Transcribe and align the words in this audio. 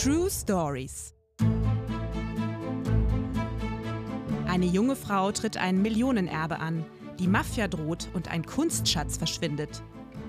True 0.00 0.30
Stories. 0.30 1.12
Eine 4.46 4.66
junge 4.66 4.94
Frau 4.94 5.32
tritt 5.32 5.56
ein 5.56 5.82
Millionenerbe 5.82 6.60
an. 6.60 6.86
Die 7.18 7.26
Mafia 7.26 7.66
droht 7.66 8.06
und 8.14 8.30
ein 8.30 8.46
Kunstschatz 8.46 9.16
verschwindet. 9.16 9.82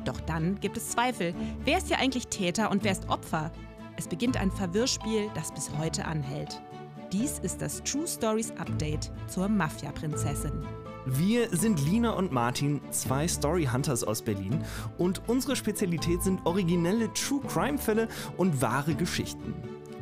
Doch 0.06 0.20
dann 0.22 0.60
gibt 0.60 0.76
es 0.76 0.90
Zweifel. 0.90 1.36
Wer 1.66 1.78
ist 1.78 1.88
hier 1.88 2.00
eigentlich 2.00 2.30
Täter 2.30 2.72
und 2.72 2.84
wer 2.84 2.94
ist 2.94 3.10
Opfer? 3.10 3.52
Es 3.96 4.08
beginnt 4.08 4.38
ein 4.38 4.52
Verwirrspiel, 4.52 5.30
das 5.36 5.52
bis 5.52 5.70
heute 5.78 6.04
anhält. 6.06 6.60
Dies 7.14 7.38
ist 7.38 7.62
das 7.62 7.84
True 7.84 8.08
Stories 8.08 8.52
Update 8.58 9.12
zur 9.28 9.50
Mafia-Prinzessin. 9.50 10.66
Wir 11.06 11.56
sind 11.56 11.84
Lina 11.86 12.12
und 12.12 12.32
Martin, 12.32 12.82
zwei 12.92 13.28
Story 13.28 13.66
Hunters 13.72 14.04
aus 14.04 14.22
Berlin 14.22 14.64
und 14.98 15.28
unsere 15.28 15.56
Spezialität 15.56 16.22
sind 16.24 16.46
originelle 16.46 17.12
True 17.14 17.42
Crime 17.48 17.78
Fälle 17.78 18.08
und 18.38 18.62
wahre 18.62 18.96
Geschichten. 18.96 19.54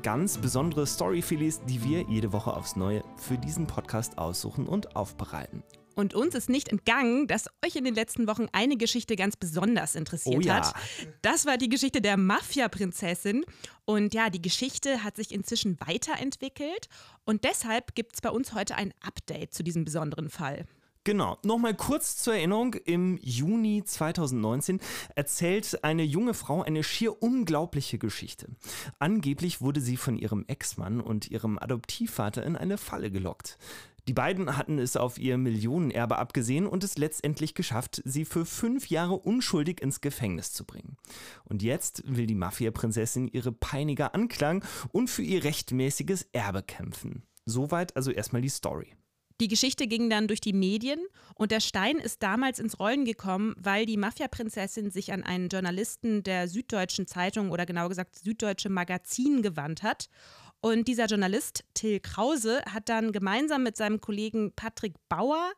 Ganz 0.04 0.38
besondere 0.38 0.86
Story-Filets, 0.86 1.62
die 1.66 1.84
wir 1.84 2.02
jede 2.04 2.32
Woche 2.34 2.54
aufs 2.54 2.76
Neue 2.76 3.04
für 3.18 3.38
diesen 3.38 3.68
Podcast 3.68 4.18
aussuchen 4.18 4.68
und 4.68 4.96
aufbereiten. 4.96 5.64
Und 5.96 6.14
uns 6.14 6.36
ist 6.36 6.48
nicht 6.50 6.70
entgangen, 6.70 7.26
dass 7.26 7.48
euch 7.66 7.76
in 7.76 7.84
den 7.84 7.96
letzten 7.96 8.28
Wochen 8.28 8.46
eine 8.52 8.78
Geschichte 8.78 9.16
ganz 9.16 9.36
besonders 9.36 9.96
interessiert 9.96 10.36
Oh 10.38 10.40
ja. 10.42 10.58
hat. 10.68 10.76
Das 11.24 11.48
war 11.48 11.58
die 11.58 11.70
Geschichte 11.70 12.02
der 12.02 12.18
Mafia-Prinzessin. 12.18 13.44
Und 13.86 14.14
ja, 14.14 14.30
die 14.30 14.42
Geschichte 14.42 15.04
hat 15.04 15.16
sich 15.16 15.32
inzwischen 15.34 15.80
weiterentwickelt. 15.80 16.88
Und 17.26 17.44
deshalb 17.46 17.96
gibt 17.96 18.14
es 18.14 18.22
bei 18.22 18.30
uns 18.30 18.54
heute 18.54 18.76
ein 18.76 18.94
Update 19.02 19.56
zu 19.56 19.64
diesem 19.64 19.86
besonderen 19.86 20.30
Fall. 20.30 20.66
Genau, 21.08 21.38
nochmal 21.46 21.74
kurz 21.74 22.18
zur 22.18 22.36
Erinnerung, 22.36 22.74
im 22.74 23.18
Juni 23.22 23.82
2019 23.82 24.82
erzählt 25.16 25.82
eine 25.86 26.04
junge 26.04 26.34
Frau 26.34 26.64
eine 26.64 26.84
schier 26.84 27.24
unglaubliche 27.24 27.98
Geschichte. 27.98 28.50
Angeblich 29.00 29.62
wurde 29.62 29.80
sie 29.80 29.96
von 29.96 30.18
ihrem 30.18 30.44
Ex-Mann 30.50 31.00
und 31.00 31.32
ihrem 31.32 31.60
Adoptivvater 31.60 32.44
in 32.44 32.58
eine 32.58 32.78
Falle 32.78 33.10
gelockt. 33.10 33.58
Die 34.10 34.14
beiden 34.14 34.58
hatten 34.58 34.80
es 34.80 34.98
auf 34.98 35.18
ihr 35.18 35.38
Millionenerbe 35.38 36.18
abgesehen 36.18 36.68
und 36.68 36.84
es 36.84 36.98
letztendlich 36.98 37.56
geschafft, 37.56 38.02
sie 38.04 38.26
für 38.26 38.46
fünf 38.46 38.90
Jahre 38.90 39.14
unschuldig 39.14 39.82
ins 39.82 40.02
Gefängnis 40.02 40.52
zu 40.52 40.66
bringen. 40.66 40.98
Und 41.46 41.64
jetzt 41.64 42.04
will 42.06 42.28
die 42.28 42.36
Mafia-Prinzessin 42.36 43.30
ihre 43.30 43.54
Peiniger 43.54 44.14
anklagen 44.14 44.62
und 44.92 45.10
für 45.10 45.24
ihr 45.24 45.46
rechtmäßiges 45.46 46.28
Erbe 46.34 46.64
kämpfen. 46.64 47.24
Soweit 47.46 47.96
also 47.96 48.12
erstmal 48.12 48.42
die 48.42 48.50
Story. 48.50 48.98
Die 49.40 49.48
Geschichte 49.48 49.86
ging 49.86 50.10
dann 50.10 50.28
durch 50.28 50.42
die 50.42 50.54
Medien 50.54 51.00
und 51.36 51.52
der 51.52 51.60
Stein 51.60 51.98
ist 51.98 52.24
damals 52.24 52.58
ins 52.58 52.80
Rollen 52.80 53.06
gekommen, 53.06 53.54
weil 53.58 53.86
die 53.86 53.98
Mafia-Prinzessin 53.98 54.90
sich 54.90 55.14
an 55.14 55.24
einen 55.24 55.50
Journalisten 55.50 56.24
der 56.24 56.48
Süddeutschen 56.48 57.06
Zeitung 57.06 57.52
oder 57.52 57.68
genau 57.68 57.88
gesagt 57.88 58.18
Süddeutsche 58.18 58.70
Magazin 58.70 59.44
gewandt 59.44 59.84
hat. 59.84 60.10
Und 60.60 60.88
dieser 60.88 61.06
Journalist, 61.06 61.66
Till 61.76 62.00
Krause, 62.00 62.64
hat 62.66 62.90
dann 62.90 63.12
gemeinsam 63.12 63.62
mit 63.62 63.78
seinem 63.78 64.02
Kollegen 64.02 64.54
Patrick 64.56 64.96
Bauer 65.08 65.52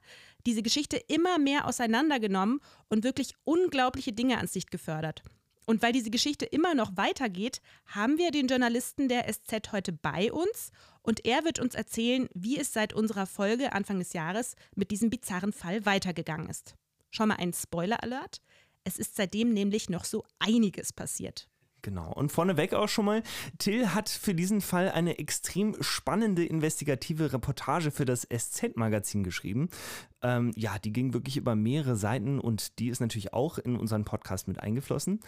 diese 0.45 0.61
Geschichte 0.61 0.97
immer 0.97 1.37
mehr 1.37 1.65
auseinandergenommen 1.65 2.59
und 2.89 3.05
wirklich 3.05 3.33
unglaubliche 3.45 4.11
Dinge 4.11 4.37
ans 4.37 4.55
Licht 4.55 4.71
gefördert. 4.71 5.23
Und 5.69 5.83
weil 5.83 5.93
diese 5.93 6.09
Geschichte 6.09 6.45
immer 6.45 6.73
noch 6.73 6.97
weitergeht, 6.97 7.61
haben 7.85 8.17
wir 8.17 8.31
den 8.31 8.47
Journalisten 8.47 9.07
der 9.07 9.31
SZ 9.31 9.71
heute 9.71 9.93
bei 9.93 10.33
uns 10.33 10.71
und 11.03 11.27
er 11.27 11.45
wird 11.45 11.59
uns 11.59 11.75
erzählen, 11.75 12.27
wie 12.33 12.57
es 12.57 12.73
seit 12.73 12.91
unserer 12.91 13.27
Folge 13.27 13.71
Anfang 13.71 13.99
des 13.99 14.13
Jahres 14.13 14.55
mit 14.73 14.89
diesem 14.89 15.11
bizarren 15.11 15.53
Fall 15.53 15.85
weitergegangen 15.85 16.49
ist. 16.49 16.73
Schon 17.11 17.27
mal 17.27 17.35
ein 17.35 17.53
Spoiler-Alert. 17.53 18.41
Es 18.83 18.97
ist 18.97 19.15
seitdem 19.15 19.53
nämlich 19.53 19.91
noch 19.91 20.05
so 20.05 20.25
einiges 20.39 20.91
passiert. 20.91 21.47
Genau. 21.81 22.11
Und 22.11 22.31
vorneweg 22.31 22.73
auch 22.73 22.89
schon 22.89 23.05
mal, 23.05 23.23
Till 23.57 23.89
hat 23.89 24.09
für 24.09 24.35
diesen 24.35 24.61
Fall 24.61 24.89
eine 24.89 25.17
extrem 25.17 25.81
spannende 25.81 26.45
investigative 26.45 27.31
Reportage 27.31 27.91
für 27.91 28.05
das 28.05 28.27
SZ-Magazin 28.29 29.23
geschrieben. 29.23 29.69
Ähm, 30.21 30.51
ja, 30.55 30.77
die 30.77 30.91
ging 30.91 31.13
wirklich 31.13 31.37
über 31.37 31.55
mehrere 31.55 31.95
Seiten 31.95 32.39
und 32.39 32.79
die 32.79 32.89
ist 32.89 32.99
natürlich 32.99 33.33
auch 33.33 33.57
in 33.57 33.77
unseren 33.77 34.03
Podcast 34.03 34.47
mit 34.47 34.59
eingeflossen. 34.59 35.21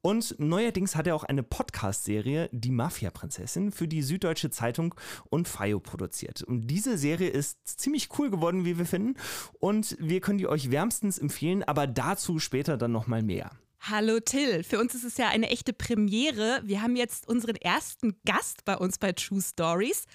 Und 0.00 0.36
neuerdings 0.38 0.94
hat 0.94 1.08
er 1.08 1.16
auch 1.16 1.24
eine 1.24 1.42
Podcast-Serie, 1.42 2.48
Die 2.52 2.70
Mafia-Prinzessin, 2.70 3.72
für 3.72 3.88
die 3.88 4.02
Süddeutsche 4.02 4.50
Zeitung 4.50 4.94
und 5.30 5.48
FIO 5.48 5.80
produziert. 5.80 6.42
Und 6.42 6.68
diese 6.68 6.96
Serie 6.96 7.28
ist 7.28 7.66
ziemlich 7.66 8.08
cool 8.16 8.30
geworden, 8.30 8.64
wie 8.64 8.78
wir 8.78 8.86
finden. 8.86 9.16
Und 9.58 9.96
wir 9.98 10.20
können 10.20 10.38
die 10.38 10.46
euch 10.46 10.70
wärmstens 10.70 11.18
empfehlen, 11.18 11.64
aber 11.64 11.88
dazu 11.88 12.38
später 12.38 12.76
dann 12.76 12.92
nochmal 12.92 13.24
mehr. 13.24 13.50
Hallo 13.80 14.18
Till, 14.18 14.64
für 14.64 14.80
uns 14.80 14.94
ist 14.94 15.04
es 15.04 15.16
ja 15.16 15.28
eine 15.28 15.48
echte 15.50 15.72
Premiere. 15.72 16.60
Wir 16.64 16.82
haben 16.82 16.96
jetzt 16.96 17.28
unseren 17.28 17.56
ersten 17.56 18.16
Gast 18.24 18.64
bei 18.64 18.76
uns 18.76 18.98
bei 18.98 19.12
True 19.12 19.40
Stories. 19.40 20.06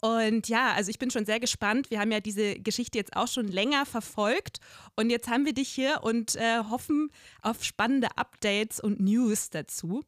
Und 0.00 0.48
ja, 0.48 0.72
also 0.74 0.90
ich 0.90 0.98
bin 0.98 1.10
schon 1.10 1.26
sehr 1.26 1.40
gespannt. 1.40 1.90
Wir 1.90 1.98
haben 1.98 2.12
ja 2.12 2.20
diese 2.20 2.54
Geschichte 2.60 2.98
jetzt 2.98 3.16
auch 3.16 3.26
schon 3.26 3.48
länger 3.48 3.84
verfolgt. 3.86 4.58
Und 4.94 5.10
jetzt 5.10 5.28
haben 5.28 5.44
wir 5.44 5.54
dich 5.54 5.68
hier 5.68 6.00
und 6.02 6.36
äh, 6.36 6.58
hoffen 6.70 7.10
auf 7.42 7.64
spannende 7.64 8.16
Updates 8.16 8.78
und 8.78 9.00
News 9.00 9.50
dazu. 9.50 10.04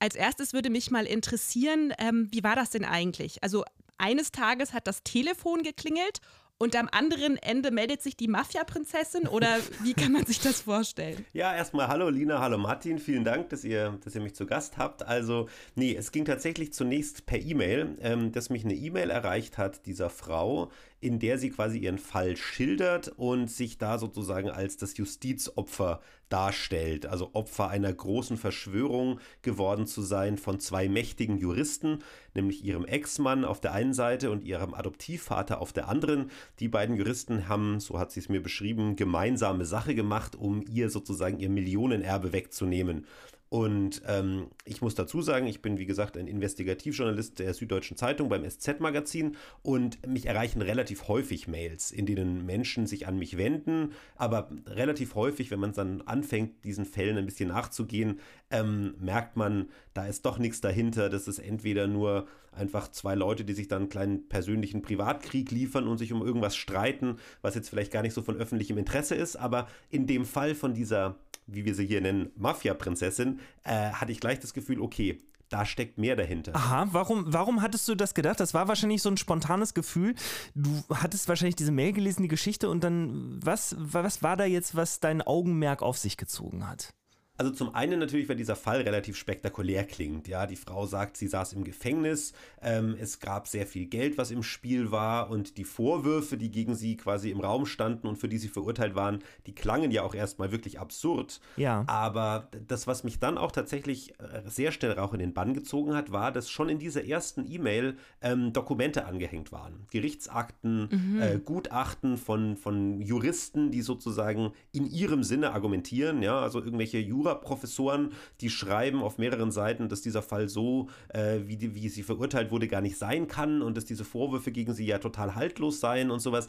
Als 0.00 0.16
erstes 0.16 0.52
würde 0.52 0.70
mich 0.70 0.90
mal 0.90 1.06
interessieren, 1.06 1.92
ähm, 1.98 2.28
wie 2.32 2.42
war 2.42 2.56
das 2.56 2.70
denn 2.70 2.84
eigentlich? 2.84 3.42
Also 3.42 3.64
eines 3.98 4.32
Tages 4.32 4.72
hat 4.72 4.86
das 4.86 5.02
Telefon 5.02 5.62
geklingelt 5.62 6.20
und 6.58 6.74
am 6.76 6.88
anderen 6.90 7.36
Ende 7.36 7.70
meldet 7.70 8.02
sich 8.02 8.16
die 8.16 8.28
Mafia-Prinzessin 8.28 9.28
oder 9.28 9.58
wie 9.82 9.94
kann 9.94 10.12
man 10.12 10.26
sich 10.26 10.40
das 10.40 10.62
vorstellen? 10.62 11.24
Ja, 11.32 11.54
erstmal 11.54 11.88
hallo 11.88 12.10
Lina, 12.10 12.40
hallo 12.40 12.58
Martin, 12.58 12.98
vielen 12.98 13.24
Dank, 13.24 13.48
dass 13.50 13.64
ihr, 13.64 13.96
dass 14.04 14.14
ihr 14.14 14.20
mich 14.20 14.34
zu 14.34 14.44
Gast 14.44 14.76
habt. 14.76 15.04
Also, 15.04 15.48
nee, 15.76 15.94
es 15.94 16.10
ging 16.12 16.24
tatsächlich 16.24 16.72
zunächst 16.72 17.26
per 17.26 17.38
E-Mail, 17.38 17.96
ähm, 18.00 18.32
dass 18.32 18.50
mich 18.50 18.64
eine 18.64 18.74
E-Mail 18.74 19.10
erreicht 19.10 19.56
hat 19.56 19.86
dieser 19.86 20.10
Frau, 20.10 20.70
in 21.00 21.18
der 21.18 21.38
sie 21.38 21.50
quasi 21.50 21.78
ihren 21.78 21.98
Fall 21.98 22.36
schildert 22.36 23.08
und 23.16 23.50
sich 23.50 23.78
da 23.78 23.98
sozusagen 23.98 24.50
als 24.50 24.76
das 24.76 24.96
Justizopfer 24.96 26.00
darstellt. 26.28 27.06
Also 27.06 27.30
Opfer 27.34 27.68
einer 27.68 27.92
großen 27.92 28.36
Verschwörung 28.36 29.20
geworden 29.42 29.86
zu 29.86 30.02
sein 30.02 30.38
von 30.38 30.60
zwei 30.60 30.88
mächtigen 30.88 31.38
Juristen, 31.38 32.00
nämlich 32.34 32.64
ihrem 32.64 32.84
Ex-Mann 32.84 33.44
auf 33.44 33.60
der 33.60 33.72
einen 33.72 33.94
Seite 33.94 34.30
und 34.30 34.44
ihrem 34.44 34.74
Adoptivvater 34.74 35.60
auf 35.60 35.72
der 35.72 35.88
anderen. 35.88 36.30
Die 36.58 36.68
beiden 36.68 36.96
Juristen 36.96 37.48
haben, 37.48 37.80
so 37.80 37.98
hat 37.98 38.12
sie 38.12 38.20
es 38.20 38.28
mir 38.28 38.42
beschrieben, 38.42 38.96
gemeinsame 38.96 39.64
Sache 39.64 39.94
gemacht, 39.94 40.36
um 40.36 40.64
ihr 40.68 40.90
sozusagen 40.90 41.38
ihr 41.38 41.50
Millionenerbe 41.50 42.32
wegzunehmen. 42.32 43.06
Und 43.50 44.02
ähm, 44.06 44.48
ich 44.66 44.82
muss 44.82 44.94
dazu 44.94 45.22
sagen, 45.22 45.46
ich 45.46 45.62
bin 45.62 45.78
wie 45.78 45.86
gesagt 45.86 46.18
ein 46.18 46.26
Investigativjournalist 46.26 47.38
der 47.38 47.54
Süddeutschen 47.54 47.96
Zeitung 47.96 48.28
beim 48.28 48.48
SZ-Magazin 48.48 49.36
und 49.62 50.06
mich 50.06 50.26
erreichen 50.26 50.60
relativ 50.60 51.08
häufig 51.08 51.48
Mails, 51.48 51.90
in 51.90 52.04
denen 52.04 52.44
Menschen 52.44 52.86
sich 52.86 53.06
an 53.06 53.18
mich 53.18 53.38
wenden, 53.38 53.92
aber 54.16 54.50
relativ 54.66 55.14
häufig, 55.14 55.50
wenn 55.50 55.60
man 55.60 55.72
dann 55.72 56.02
anfängt, 56.02 56.62
diesen 56.64 56.84
Fällen 56.84 57.16
ein 57.16 57.24
bisschen 57.24 57.48
nachzugehen, 57.48 58.20
ähm, 58.50 58.94
merkt 59.00 59.36
man, 59.36 59.68
da 59.94 60.06
ist 60.06 60.26
doch 60.26 60.38
nichts 60.38 60.60
dahinter. 60.60 61.08
Das 61.08 61.26
ist 61.26 61.38
entweder 61.38 61.86
nur 61.86 62.26
einfach 62.52 62.90
zwei 62.90 63.14
Leute, 63.14 63.44
die 63.44 63.54
sich 63.54 63.68
dann 63.68 63.82
einen 63.82 63.88
kleinen 63.88 64.28
persönlichen 64.28 64.82
Privatkrieg 64.82 65.50
liefern 65.50 65.88
und 65.88 65.98
sich 65.98 66.12
um 66.12 66.22
irgendwas 66.22 66.56
streiten, 66.56 67.16
was 67.40 67.54
jetzt 67.54 67.70
vielleicht 67.70 67.92
gar 67.92 68.02
nicht 68.02 68.14
so 68.14 68.22
von 68.22 68.36
öffentlichem 68.36 68.78
Interesse 68.78 69.14
ist, 69.14 69.36
aber 69.36 69.68
in 69.90 70.06
dem 70.06 70.26
Fall 70.26 70.54
von 70.54 70.74
dieser 70.74 71.16
wie 71.48 71.64
wir 71.64 71.74
sie 71.74 71.86
hier 71.86 72.00
nennen, 72.00 72.30
Mafia-Prinzessin, 72.36 73.40
äh, 73.64 73.90
hatte 73.90 74.12
ich 74.12 74.20
gleich 74.20 74.38
das 74.38 74.54
Gefühl, 74.54 74.80
okay, 74.80 75.18
da 75.48 75.64
steckt 75.64 75.98
mehr 75.98 76.14
dahinter. 76.14 76.54
Aha, 76.54 76.88
warum, 76.92 77.24
warum 77.26 77.62
hattest 77.62 77.88
du 77.88 77.94
das 77.94 78.14
gedacht? 78.14 78.38
Das 78.38 78.52
war 78.52 78.68
wahrscheinlich 78.68 79.00
so 79.00 79.08
ein 79.08 79.16
spontanes 79.16 79.72
Gefühl. 79.72 80.14
Du 80.54 80.84
hattest 80.92 81.28
wahrscheinlich 81.28 81.56
diese 81.56 81.72
Mail 81.72 81.92
gelesen, 81.92 82.22
die 82.22 82.28
Geschichte, 82.28 82.68
und 82.68 82.84
dann, 82.84 83.40
was, 83.42 83.74
was 83.78 84.22
war 84.22 84.36
da 84.36 84.44
jetzt, 84.44 84.76
was 84.76 85.00
dein 85.00 85.22
Augenmerk 85.22 85.82
auf 85.82 85.96
sich 85.96 86.16
gezogen 86.16 86.68
hat? 86.68 86.94
Also 87.38 87.52
zum 87.52 87.74
einen 87.74 88.00
natürlich, 88.00 88.28
weil 88.28 88.36
dieser 88.36 88.56
Fall 88.56 88.80
relativ 88.80 89.16
spektakulär 89.16 89.84
klingt. 89.84 90.26
Ja, 90.26 90.46
die 90.46 90.56
Frau 90.56 90.86
sagt, 90.86 91.16
sie 91.16 91.28
saß 91.28 91.52
im 91.52 91.62
Gefängnis, 91.62 92.32
ähm, 92.60 92.96
es 93.00 93.20
gab 93.20 93.46
sehr 93.46 93.64
viel 93.64 93.86
Geld, 93.86 94.18
was 94.18 94.32
im 94.32 94.42
Spiel 94.42 94.90
war 94.90 95.30
und 95.30 95.56
die 95.56 95.64
Vorwürfe, 95.64 96.36
die 96.36 96.50
gegen 96.50 96.74
sie 96.74 96.96
quasi 96.96 97.30
im 97.30 97.38
Raum 97.38 97.64
standen 97.64 98.08
und 98.08 98.16
für 98.16 98.28
die 98.28 98.38
sie 98.38 98.48
verurteilt 98.48 98.96
waren, 98.96 99.20
die 99.46 99.54
klangen 99.54 99.92
ja 99.92 100.02
auch 100.02 100.16
erstmal 100.16 100.50
wirklich 100.50 100.80
absurd. 100.80 101.40
Ja. 101.56 101.84
Aber 101.86 102.48
das, 102.66 102.88
was 102.88 103.04
mich 103.04 103.20
dann 103.20 103.38
auch 103.38 103.52
tatsächlich 103.52 104.18
äh, 104.18 104.42
sehr 104.46 104.72
schnell 104.72 104.98
auch 104.98 105.12
in 105.12 105.20
den 105.20 105.32
Bann 105.32 105.54
gezogen 105.54 105.94
hat, 105.94 106.10
war, 106.10 106.32
dass 106.32 106.50
schon 106.50 106.68
in 106.68 106.80
dieser 106.80 107.04
ersten 107.04 107.48
E-Mail 107.48 107.96
ähm, 108.20 108.52
Dokumente 108.52 109.04
angehängt 109.04 109.52
waren. 109.52 109.86
Gerichtsakten, 109.92 111.20
äh, 111.20 111.38
Gutachten 111.38 112.16
von, 112.16 112.56
von 112.56 113.00
Juristen, 113.00 113.70
die 113.70 113.82
sozusagen 113.82 114.52
in 114.72 114.86
ihrem 114.86 115.22
Sinne 115.22 115.52
argumentieren, 115.52 116.20
ja, 116.22 116.40
also 116.40 116.58
irgendwelche 116.58 116.98
Juraprofessoren, 117.28 118.12
die 118.40 118.50
schreiben 118.50 119.02
auf 119.02 119.18
mehreren 119.18 119.50
Seiten, 119.50 119.88
dass 119.88 120.00
dieser 120.00 120.22
Fall 120.22 120.48
so, 120.48 120.88
äh, 121.08 121.40
wie, 121.46 121.56
die, 121.56 121.74
wie 121.74 121.88
sie 121.88 122.02
verurteilt 122.02 122.50
wurde, 122.50 122.68
gar 122.68 122.80
nicht 122.80 122.98
sein 122.98 123.28
kann 123.28 123.62
und 123.62 123.76
dass 123.76 123.84
diese 123.84 124.04
Vorwürfe 124.04 124.52
gegen 124.52 124.74
sie 124.74 124.86
ja 124.86 124.98
total 124.98 125.34
haltlos 125.34 125.80
seien 125.80 126.10
und 126.10 126.20
sowas. 126.20 126.48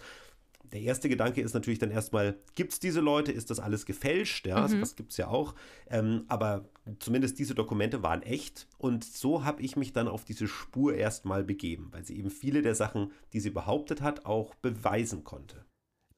der 0.71 0.81
erste 0.81 1.09
Gedanke 1.09 1.41
ist 1.41 1.53
natürlich 1.53 1.79
dann 1.79 1.91
erstmal, 1.91 2.37
gibt 2.55 2.73
es 2.73 2.79
diese 2.79 2.99
Leute? 2.99 3.31
Ist 3.31 3.49
das 3.49 3.59
alles 3.59 3.85
gefälscht? 3.85 4.45
Ja, 4.45 4.67
mhm. 4.67 4.79
das 4.79 4.95
gibt 4.95 5.11
es 5.11 5.17
ja 5.17 5.27
auch. 5.27 5.55
Ähm, 5.89 6.25
aber 6.27 6.69
zumindest 6.99 7.39
diese 7.39 7.55
Dokumente 7.55 8.03
waren 8.03 8.21
echt. 8.21 8.67
Und 8.77 9.03
so 9.03 9.43
habe 9.43 9.61
ich 9.63 9.75
mich 9.75 9.93
dann 9.93 10.07
auf 10.07 10.25
diese 10.25 10.47
Spur 10.47 10.93
erstmal 10.93 11.43
begeben, 11.43 11.87
weil 11.91 12.05
sie 12.05 12.17
eben 12.17 12.29
viele 12.29 12.61
der 12.61 12.75
Sachen, 12.75 13.11
die 13.33 13.39
sie 13.39 13.49
behauptet 13.49 14.01
hat, 14.01 14.25
auch 14.25 14.53
beweisen 14.55 15.23
konnte. 15.23 15.65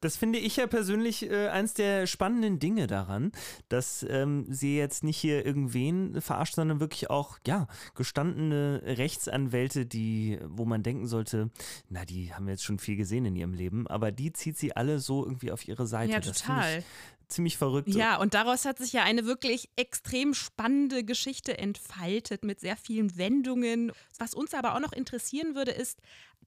Das 0.02 0.18
finde 0.18 0.40
ich 0.40 0.58
ja 0.58 0.68
persönlich 0.68 1.30
äh, 1.30 1.48
eins 1.48 1.74
der 1.74 2.08
spannenden 2.08 2.60
Dinge 2.60 2.88
daran, 2.88 3.32
dass 3.70 4.06
ähm, 4.10 4.46
sie 4.50 4.78
jetzt 4.78 5.04
nicht 5.04 5.18
hier 5.18 5.46
irgendwen 5.46 6.20
verarscht, 6.22 6.56
sondern 6.56 6.80
wirklich 6.80 7.10
auch, 7.10 7.40
ja, 7.48 7.68
gestandene 7.96 8.82
Rechtsanwälte, 8.84 9.86
die, 9.86 10.40
wo 10.44 10.66
man 10.66 10.84
denken 10.84 11.08
sollte, 11.08 11.52
na, 11.90 12.04
die 12.04 12.34
haben 12.34 12.50
jetzt 12.50 12.64
schon 12.64 12.80
viel 12.80 12.98
gesehen 12.98 13.26
in 13.26 13.36
ihrem 13.36 13.54
Leben, 13.54 13.88
aber 13.88 14.12
die 14.12 14.34
zieht 14.34 14.58
sie 14.58 14.76
alle 14.76 15.00
so 15.00 15.24
irgendwie 15.24 15.52
auf 15.52 15.68
ihre 15.68 15.88
Seite. 15.88 16.14
Ja, 16.14 16.20
total 16.20 16.84
ziemlich 17.32 17.58
verrückt. 17.58 17.90
Ja, 17.90 18.18
und 18.18 18.34
daraus 18.34 18.66
hat 18.66 18.78
sich 18.78 18.94
ja 18.94 19.04
eine 19.04 19.26
wirklich 19.26 19.70
extrem 19.76 20.34
spannende 20.34 21.04
Geschichte 21.04 21.58
entfaltet 21.58 22.44
mit 22.44 22.60
sehr 22.60 22.78
vielen 22.78 23.18
Wendungen. 23.18 23.92
Was 24.20 24.34
uns 24.34 24.54
aber 24.54 24.76
auch 24.76 24.80
noch 24.80 24.94
interessieren 24.94 25.56
würde, 25.56 25.72
ist, 25.72 26.00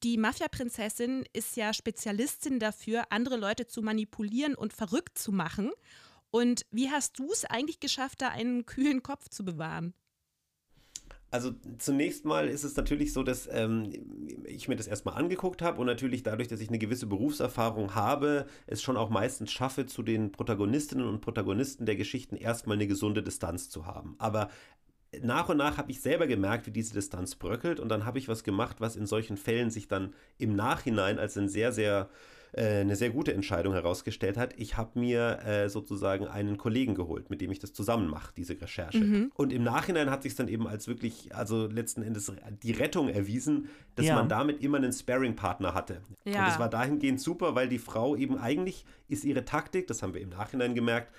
die 0.03 0.19
Mafia-Prinzessin 0.19 1.25
ist 1.33 1.57
ja 1.57 1.73
Spezialistin 1.73 2.59
dafür, 2.59 3.05
andere 3.11 3.37
Leute 3.37 3.67
zu 3.67 3.81
manipulieren 3.83 4.55
und 4.55 4.73
verrückt 4.73 5.19
zu 5.19 5.33
machen. 5.33 5.71
Und 6.31 6.67
wie 6.71 6.91
hast 6.91 7.19
du 7.19 7.31
es 7.31 7.45
eigentlich 7.45 7.81
geschafft, 7.81 8.21
da 8.21 8.29
einen 8.29 8.67
kühlen 8.67 9.03
Kopf 9.03 9.29
zu 9.29 9.45
bewahren? 9.45 9.95
Also 11.35 11.53
zunächst 11.79 12.25
mal 12.25 12.49
ist 12.49 12.63
es 12.63 12.77
natürlich 12.77 13.13
so, 13.13 13.25
dass 13.25 13.49
ähm, 13.51 13.91
ich 14.45 14.69
mir 14.69 14.77
das 14.77 14.87
erstmal 14.87 15.17
angeguckt 15.17 15.63
habe 15.63 15.81
und 15.81 15.87
natürlich 15.89 16.23
dadurch, 16.23 16.47
dass 16.47 16.61
ich 16.61 16.69
eine 16.69 16.79
gewisse 16.79 17.09
Berufserfahrung 17.09 17.97
habe, 17.97 18.47
es 18.69 18.81
schon 18.83 18.97
auch 18.97 19.11
meistens 19.11 19.51
schaffe, 19.51 19.85
zu 19.85 20.05
den 20.05 20.31
Protagonistinnen 20.31 21.09
und 21.09 21.23
Protagonisten 21.23 21.87
der 21.87 21.97
Geschichten 21.97 22.37
erstmal 22.37 22.77
eine 22.77 22.87
gesunde 22.87 23.21
Distanz 23.21 23.69
zu 23.69 23.85
haben. 23.85 24.15
Aber 24.19 24.49
nach 25.23 25.49
und 25.49 25.57
nach 25.57 25.77
habe 25.77 25.91
ich 25.91 26.01
selber 26.01 26.29
gemerkt, 26.29 26.69
wie 26.69 26.71
diese 26.71 26.95
Distanz 26.95 27.35
bröckelt 27.35 27.81
und 27.81 27.89
dann 27.89 28.05
habe 28.07 28.21
ich 28.21 28.29
was 28.29 28.45
gemacht, 28.45 28.77
was 28.81 28.95
in 28.95 29.07
solchen 29.07 29.37
Fällen 29.37 29.71
sich 29.71 29.89
dann 29.89 30.15
im 30.39 30.55
Nachhinein 30.55 31.19
als 31.19 31.37
ein 31.37 31.49
sehr, 31.49 31.73
sehr 31.73 32.11
äh, 32.57 32.81
eine 32.81 32.95
sehr 32.95 33.11
gute 33.11 33.35
Entscheidung 33.35 33.73
herausgestellt 33.73 34.37
hat. 34.37 34.55
Ich 34.57 34.77
habe 34.77 34.99
mir 34.99 35.41
äh, 35.45 35.69
sozusagen 35.69 36.29
einen 36.29 36.57
Kollegen 36.57 36.95
geholt, 36.95 37.29
mit 37.29 37.41
dem 37.41 37.51
ich 37.51 37.59
das 37.59 37.73
zusammen 37.73 38.09
mache, 38.09 38.33
diese 38.37 38.61
Recherche. 38.61 38.99
Mhm. 38.99 39.33
Und 39.35 39.53
im 39.53 39.65
Nachhinein 39.65 40.09
hat 40.09 40.23
sich 40.23 40.37
dann 40.37 40.47
eben 40.47 40.69
als 40.69 40.87
wirklich, 40.87 41.35
also 41.35 41.67
letzten 41.67 42.03
Endes 42.03 42.31
die 42.63 42.73
Rettung 42.73 43.09
erwiesen, 43.09 43.69
dass 43.97 44.07
ja. 44.07 44.15
man 44.15 44.29
damit 44.29 44.63
immer 44.63 44.77
einen 44.77 44.93
Sparring-Partner 44.93 45.75
hatte. 45.75 46.01
Ja. 46.25 46.41
Und 46.41 46.49
das 46.49 46.59
war 46.61 46.71
dahingehend 46.71 47.21
super, 47.21 47.57
weil 47.57 47.69
die 47.69 47.79
Frau 47.79 48.15
eben 48.15 48.39
eigentlich 48.39 48.85
ist 49.09 49.25
ihre 49.25 49.45
Taktik, 49.45 49.89
das 49.89 50.03
haben 50.03 50.15
wir 50.15 50.21
im 50.21 50.29
Nachhinein 50.29 50.75
gemerkt, 50.75 51.13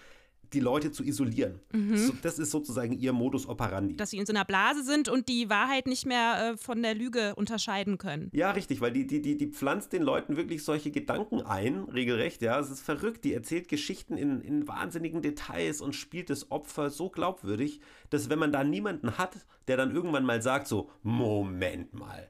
die 0.54 0.60
Leute 0.60 0.92
zu 0.92 1.04
isolieren. 1.04 1.60
Mhm. 1.72 1.98
So, 1.98 2.14
das 2.22 2.40
ist 2.40 2.52
sozusagen 2.52 2.94
ihr 2.94 3.14
Modus 3.14 3.48
operandi. 3.48 3.96
Dass 3.96 4.12
sie 4.12 4.18
in 4.18 4.26
so 4.26 4.34
einer 4.34 4.46
Blase 4.46 4.84
sind 4.84 5.10
und 5.10 5.28
die 5.28 5.50
Wahrheit 5.50 5.88
nicht 5.88 6.06
mehr 6.06 6.54
äh, 6.54 6.58
von 6.58 6.82
der 6.82 6.96
Lüge 6.96 7.36
unterscheiden 7.36 7.98
können. 7.98 8.30
Ja, 8.34 8.52
richtig, 8.52 8.82
weil 8.82 8.92
die, 8.92 9.08
die, 9.08 9.22
die, 9.22 9.38
die 9.38 9.48
pflanzt 9.48 9.94
den 9.94 10.04
Leuten 10.04 10.38
wirklich 10.38 10.64
solche 10.64 10.92
Gedanken 10.92 11.42
ein, 11.42 11.84
regelrecht. 11.84 12.42
Ja, 12.42 12.60
es 12.60 12.70
ist 12.70 12.82
verrückt. 12.82 13.24
Die 13.26 13.34
erzählt 13.34 13.68
Geschichten 13.68 14.18
in, 14.18 14.42
in 14.42 14.68
wahnsinnigen 14.68 15.22
Details 15.22 15.82
und 15.82 15.96
spielt 15.96 16.30
das 16.30 16.52
Opfer 16.52 16.90
so 16.90 17.10
glaubwürdig, 17.10 17.82
dass 18.10 18.30
wenn 18.30 18.40
man 18.40 18.52
da 18.52 18.64
niemanden 18.64 19.18
hat, 19.18 19.46
der 19.68 19.78
dann 19.78 19.94
irgendwann 19.94 20.26
mal 20.26 20.42
sagt, 20.42 20.68
so, 20.68 20.90
Moment 21.04 21.94
mal, 21.94 22.30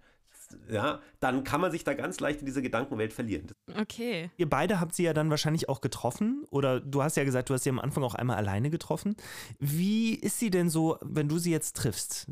ja, 0.70 1.00
dann 1.20 1.44
kann 1.44 1.62
man 1.62 1.72
sich 1.72 1.84
da 1.84 1.94
ganz 1.94 2.20
leicht 2.20 2.40
in 2.40 2.46
diese 2.46 2.62
Gedankenwelt 2.62 3.14
verlieren. 3.14 3.52
Okay. 3.80 4.30
Ihr 4.38 4.50
beide 4.50 4.80
habt 4.80 4.96
sie 4.96 5.04
ja 5.04 5.14
dann 5.14 5.30
wahrscheinlich 5.30 5.70
auch 5.70 5.82
getroffen 5.82 6.46
oder 6.50 6.80
du 6.80 7.04
hast 7.04 7.18
ja 7.18 7.24
gesagt, 7.24 7.50
du 7.50 7.54
hast 7.54 7.64
sie 7.64 7.70
am 7.70 7.80
Anfang 7.80 8.04
auch 8.04 8.16
einmal 8.16 8.38
alleine 8.38 8.70
getroffen. 8.70 9.16
Wie 9.60 10.16
ist 10.16 10.40
sie 10.40 10.50
denn 10.50 10.70
so, 10.70 10.98
wenn 11.02 11.28
du 11.28 11.38
sie 11.38 11.52
jetzt 11.52 11.76
triffst? 11.76 12.28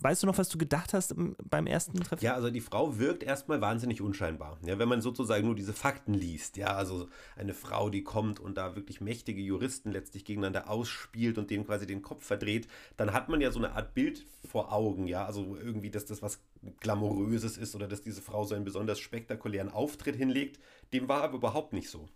Weißt 0.00 0.22
du 0.22 0.26
noch, 0.26 0.38
was 0.38 0.48
du 0.48 0.58
gedacht 0.58 0.92
hast 0.94 1.14
beim 1.48 1.66
ersten 1.66 1.98
Treffen? 2.00 2.24
Ja, 2.24 2.34
also 2.34 2.50
die 2.50 2.60
Frau 2.60 2.98
wirkt 2.98 3.22
erstmal 3.22 3.60
wahnsinnig 3.60 4.00
unscheinbar. 4.00 4.58
Ja, 4.64 4.78
wenn 4.78 4.88
man 4.88 5.00
sozusagen 5.00 5.46
nur 5.46 5.54
diese 5.54 5.72
Fakten 5.72 6.14
liest. 6.14 6.56
Ja, 6.56 6.74
also 6.74 7.08
eine 7.36 7.54
Frau, 7.54 7.90
die 7.90 8.02
kommt 8.02 8.40
und 8.40 8.56
da 8.56 8.76
wirklich 8.76 9.00
mächtige 9.00 9.40
Juristen 9.40 9.92
letztlich 9.92 10.24
gegeneinander 10.24 10.68
ausspielt 10.68 11.38
und 11.38 11.50
denen 11.50 11.66
quasi 11.66 11.86
den 11.86 12.02
Kopf 12.02 12.24
verdreht, 12.24 12.68
dann 12.96 13.12
hat 13.12 13.28
man 13.28 13.40
ja 13.40 13.50
so 13.50 13.58
eine 13.58 13.72
Art 13.72 13.94
Bild 13.94 14.26
vor 14.50 14.72
Augen. 14.72 15.06
Ja, 15.06 15.26
also 15.26 15.56
irgendwie, 15.56 15.90
dass 15.90 16.04
das 16.04 16.22
was 16.22 16.40
Glamouröses 16.80 17.56
ist 17.56 17.74
oder 17.74 17.88
dass 17.88 18.02
diese 18.02 18.22
Frau 18.22 18.44
so 18.44 18.54
einen 18.54 18.64
besonders 18.64 18.98
spektakulären 18.98 19.70
Auftritt 19.70 20.16
hinlegt. 20.16 20.58
Dem 20.92 21.08
war 21.08 21.22
aber 21.22 21.36
überhaupt 21.36 21.72
nicht 21.72 21.90
so. 21.90 22.08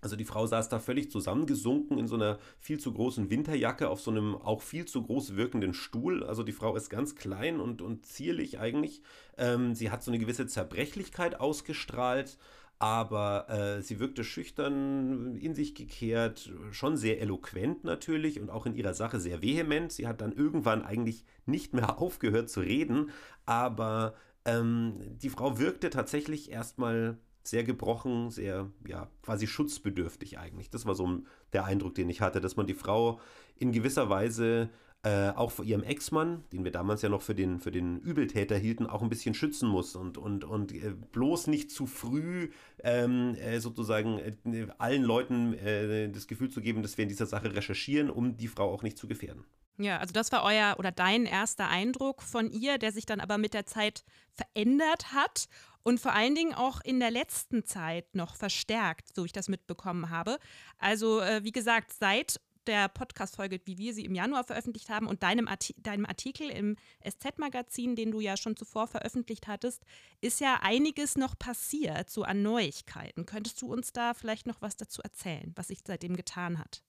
Also 0.00 0.16
die 0.16 0.24
Frau 0.24 0.46
saß 0.46 0.68
da 0.68 0.78
völlig 0.78 1.10
zusammengesunken 1.10 1.98
in 1.98 2.06
so 2.06 2.14
einer 2.14 2.38
viel 2.60 2.78
zu 2.78 2.92
großen 2.92 3.30
Winterjacke 3.30 3.88
auf 3.88 4.00
so 4.00 4.10
einem 4.10 4.36
auch 4.36 4.62
viel 4.62 4.84
zu 4.84 5.02
groß 5.02 5.36
wirkenden 5.36 5.74
Stuhl. 5.74 6.22
Also 6.22 6.42
die 6.42 6.52
Frau 6.52 6.76
ist 6.76 6.88
ganz 6.88 7.16
klein 7.16 7.60
und, 7.60 7.82
und 7.82 8.06
zierlich 8.06 8.60
eigentlich. 8.60 9.02
Ähm, 9.36 9.74
sie 9.74 9.90
hat 9.90 10.02
so 10.02 10.10
eine 10.10 10.18
gewisse 10.18 10.46
Zerbrechlichkeit 10.46 11.40
ausgestrahlt, 11.40 12.38
aber 12.78 13.50
äh, 13.50 13.82
sie 13.82 13.98
wirkte 13.98 14.22
schüchtern, 14.22 15.36
in 15.36 15.54
sich 15.54 15.74
gekehrt, 15.74 16.52
schon 16.70 16.96
sehr 16.96 17.20
eloquent 17.20 17.82
natürlich 17.82 18.40
und 18.40 18.50
auch 18.50 18.66
in 18.66 18.74
ihrer 18.74 18.94
Sache 18.94 19.18
sehr 19.18 19.42
vehement. 19.42 19.90
Sie 19.90 20.06
hat 20.06 20.20
dann 20.20 20.32
irgendwann 20.32 20.84
eigentlich 20.84 21.24
nicht 21.44 21.74
mehr 21.74 21.98
aufgehört 22.00 22.50
zu 22.50 22.60
reden, 22.60 23.10
aber 23.46 24.14
ähm, 24.44 24.94
die 25.20 25.30
Frau 25.30 25.58
wirkte 25.58 25.90
tatsächlich 25.90 26.52
erstmal 26.52 27.18
sehr 27.50 27.64
gebrochen, 27.64 28.30
sehr, 28.30 28.70
ja, 28.86 29.08
quasi 29.22 29.46
schutzbedürftig 29.46 30.38
eigentlich. 30.38 30.70
Das 30.70 30.86
war 30.86 30.94
so 30.94 31.20
der 31.52 31.64
Eindruck, 31.64 31.94
den 31.94 32.08
ich 32.10 32.20
hatte, 32.20 32.40
dass 32.40 32.56
man 32.56 32.66
die 32.66 32.74
Frau 32.74 33.20
in 33.56 33.72
gewisser 33.72 34.10
Weise 34.10 34.70
äh, 35.04 35.30
auch 35.30 35.52
vor 35.52 35.64
ihrem 35.64 35.84
Ex-Mann, 35.84 36.44
den 36.52 36.64
wir 36.64 36.72
damals 36.72 37.02
ja 37.02 37.08
noch 37.08 37.22
für 37.22 37.34
den, 37.34 37.60
für 37.60 37.70
den 37.70 37.98
Übeltäter 38.00 38.56
hielten, 38.56 38.86
auch 38.86 39.00
ein 39.00 39.08
bisschen 39.08 39.32
schützen 39.32 39.68
muss 39.68 39.94
und, 39.94 40.18
und, 40.18 40.44
und 40.44 40.72
äh, 40.72 40.92
bloß 41.12 41.46
nicht 41.46 41.70
zu 41.70 41.86
früh 41.86 42.50
ähm, 42.82 43.36
äh, 43.36 43.60
sozusagen 43.60 44.18
äh, 44.18 44.66
allen 44.78 45.04
Leuten 45.04 45.54
äh, 45.54 46.10
das 46.10 46.26
Gefühl 46.26 46.50
zu 46.50 46.60
geben, 46.60 46.82
dass 46.82 46.98
wir 46.98 47.04
in 47.04 47.08
dieser 47.08 47.26
Sache 47.26 47.54
recherchieren, 47.54 48.10
um 48.10 48.36
die 48.36 48.48
Frau 48.48 48.72
auch 48.72 48.82
nicht 48.82 48.98
zu 48.98 49.06
gefährden. 49.06 49.44
Ja, 49.80 49.98
also 49.98 50.12
das 50.12 50.32
war 50.32 50.42
euer 50.42 50.74
oder 50.78 50.90
dein 50.90 51.24
erster 51.24 51.68
Eindruck 51.68 52.22
von 52.22 52.50
ihr, 52.50 52.78
der 52.78 52.90
sich 52.90 53.06
dann 53.06 53.20
aber 53.20 53.38
mit 53.38 53.54
der 53.54 53.64
Zeit 53.64 54.04
verändert 54.32 55.12
hat 55.12 55.48
und 55.82 56.00
vor 56.00 56.12
allen 56.12 56.34
Dingen 56.34 56.54
auch 56.54 56.80
in 56.80 57.00
der 57.00 57.10
letzten 57.10 57.64
Zeit 57.64 58.14
noch 58.14 58.36
verstärkt, 58.36 59.14
so 59.14 59.24
ich 59.24 59.32
das 59.32 59.48
mitbekommen 59.48 60.10
habe. 60.10 60.38
Also 60.78 61.20
äh, 61.20 61.44
wie 61.44 61.52
gesagt, 61.52 61.92
seit 61.92 62.40
der 62.68 62.88
Podcast-Folge, 62.88 63.60
wie 63.64 63.78
wir 63.78 63.94
sie 63.94 64.04
im 64.04 64.14
Januar 64.14 64.44
veröffentlicht 64.44 64.90
haben 64.90 65.06
und 65.06 65.22
deinem, 65.22 65.48
Arti 65.48 65.74
deinem 65.78 66.04
Artikel 66.04 66.50
im 66.50 66.76
SZ-Magazin, 67.02 67.96
den 67.96 68.10
du 68.10 68.20
ja 68.20 68.36
schon 68.36 68.56
zuvor 68.56 68.86
veröffentlicht 68.86 69.48
hattest, 69.48 69.84
ist 70.20 70.40
ja 70.40 70.60
einiges 70.60 71.16
noch 71.16 71.38
passiert, 71.38 72.10
so 72.10 72.22
an 72.24 72.42
Neuigkeiten. 72.42 73.24
Könntest 73.24 73.62
du 73.62 73.72
uns 73.72 73.92
da 73.92 74.12
vielleicht 74.12 74.46
noch 74.46 74.60
was 74.60 74.76
dazu 74.76 75.00
erzählen, 75.02 75.52
was 75.56 75.68
sich 75.68 75.80
seitdem 75.84 76.14
getan 76.14 76.58
hat? 76.58 76.82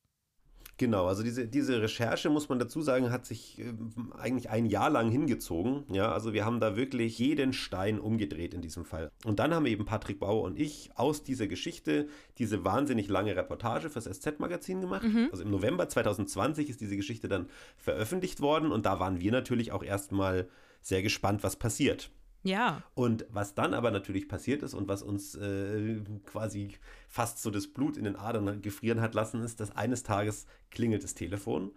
Genau, 0.79 1.07
also 1.07 1.23
diese, 1.23 1.45
diese 1.45 1.81
Recherche, 1.81 2.29
muss 2.29 2.47
man 2.47 2.57
dazu 2.57 2.81
sagen, 2.81 3.11
hat 3.11 3.25
sich 3.25 3.59
äh, 3.59 3.73
eigentlich 4.17 4.49
ein 4.49 4.65
Jahr 4.65 4.89
lang 4.89 5.11
hingezogen. 5.11 5.83
Ja, 5.91 6.13
also 6.13 6.31
wir 6.31 6.45
haben 6.45 6.61
da 6.61 6.77
wirklich 6.77 7.19
jeden 7.19 7.51
Stein 7.51 7.99
umgedreht 7.99 8.53
in 8.53 8.61
diesem 8.61 8.85
Fall. 8.85 9.11
Und 9.25 9.39
dann 9.39 9.53
haben 9.53 9.65
eben 9.65 9.83
Patrick 9.83 10.21
Bauer 10.21 10.43
und 10.43 10.57
ich 10.57 10.91
aus 10.95 11.21
dieser 11.21 11.47
Geschichte 11.47 12.07
diese 12.37 12.63
wahnsinnig 12.63 13.09
lange 13.09 13.35
Reportage 13.35 13.89
fürs 13.89 14.05
SZ-Magazin 14.05 14.79
gemacht. 14.79 15.03
Mhm. 15.03 15.27
Also 15.31 15.43
im 15.43 15.51
November 15.51 15.89
2020 15.89 16.69
ist 16.69 16.79
diese 16.79 16.95
Geschichte 16.95 17.27
dann 17.27 17.49
veröffentlicht 17.77 18.39
worden 18.39 18.71
und 18.71 18.85
da 18.85 19.01
waren 19.01 19.19
wir 19.19 19.33
natürlich 19.33 19.73
auch 19.73 19.83
erstmal 19.83 20.47
sehr 20.81 21.03
gespannt, 21.03 21.43
was 21.43 21.57
passiert. 21.57 22.09
Ja. 22.43 22.83
Und 22.95 23.25
was 23.29 23.53
dann 23.53 23.73
aber 23.73 23.91
natürlich 23.91 24.29
passiert 24.29 24.63
ist 24.63 24.73
und 24.73 24.87
was 24.87 25.01
uns 25.03 25.35
äh, 25.35 26.01
quasi 26.25 26.77
fast 27.07 27.41
so 27.41 27.51
das 27.51 27.67
Blut 27.67 27.97
in 27.97 28.05
den 28.05 28.15
Adern 28.15 28.61
gefrieren 28.61 29.01
hat 29.01 29.13
lassen, 29.13 29.41
ist, 29.41 29.59
dass 29.59 29.75
eines 29.75 30.03
Tages 30.03 30.45
klingelt 30.69 31.03
das 31.03 31.15
Telefon 31.15 31.71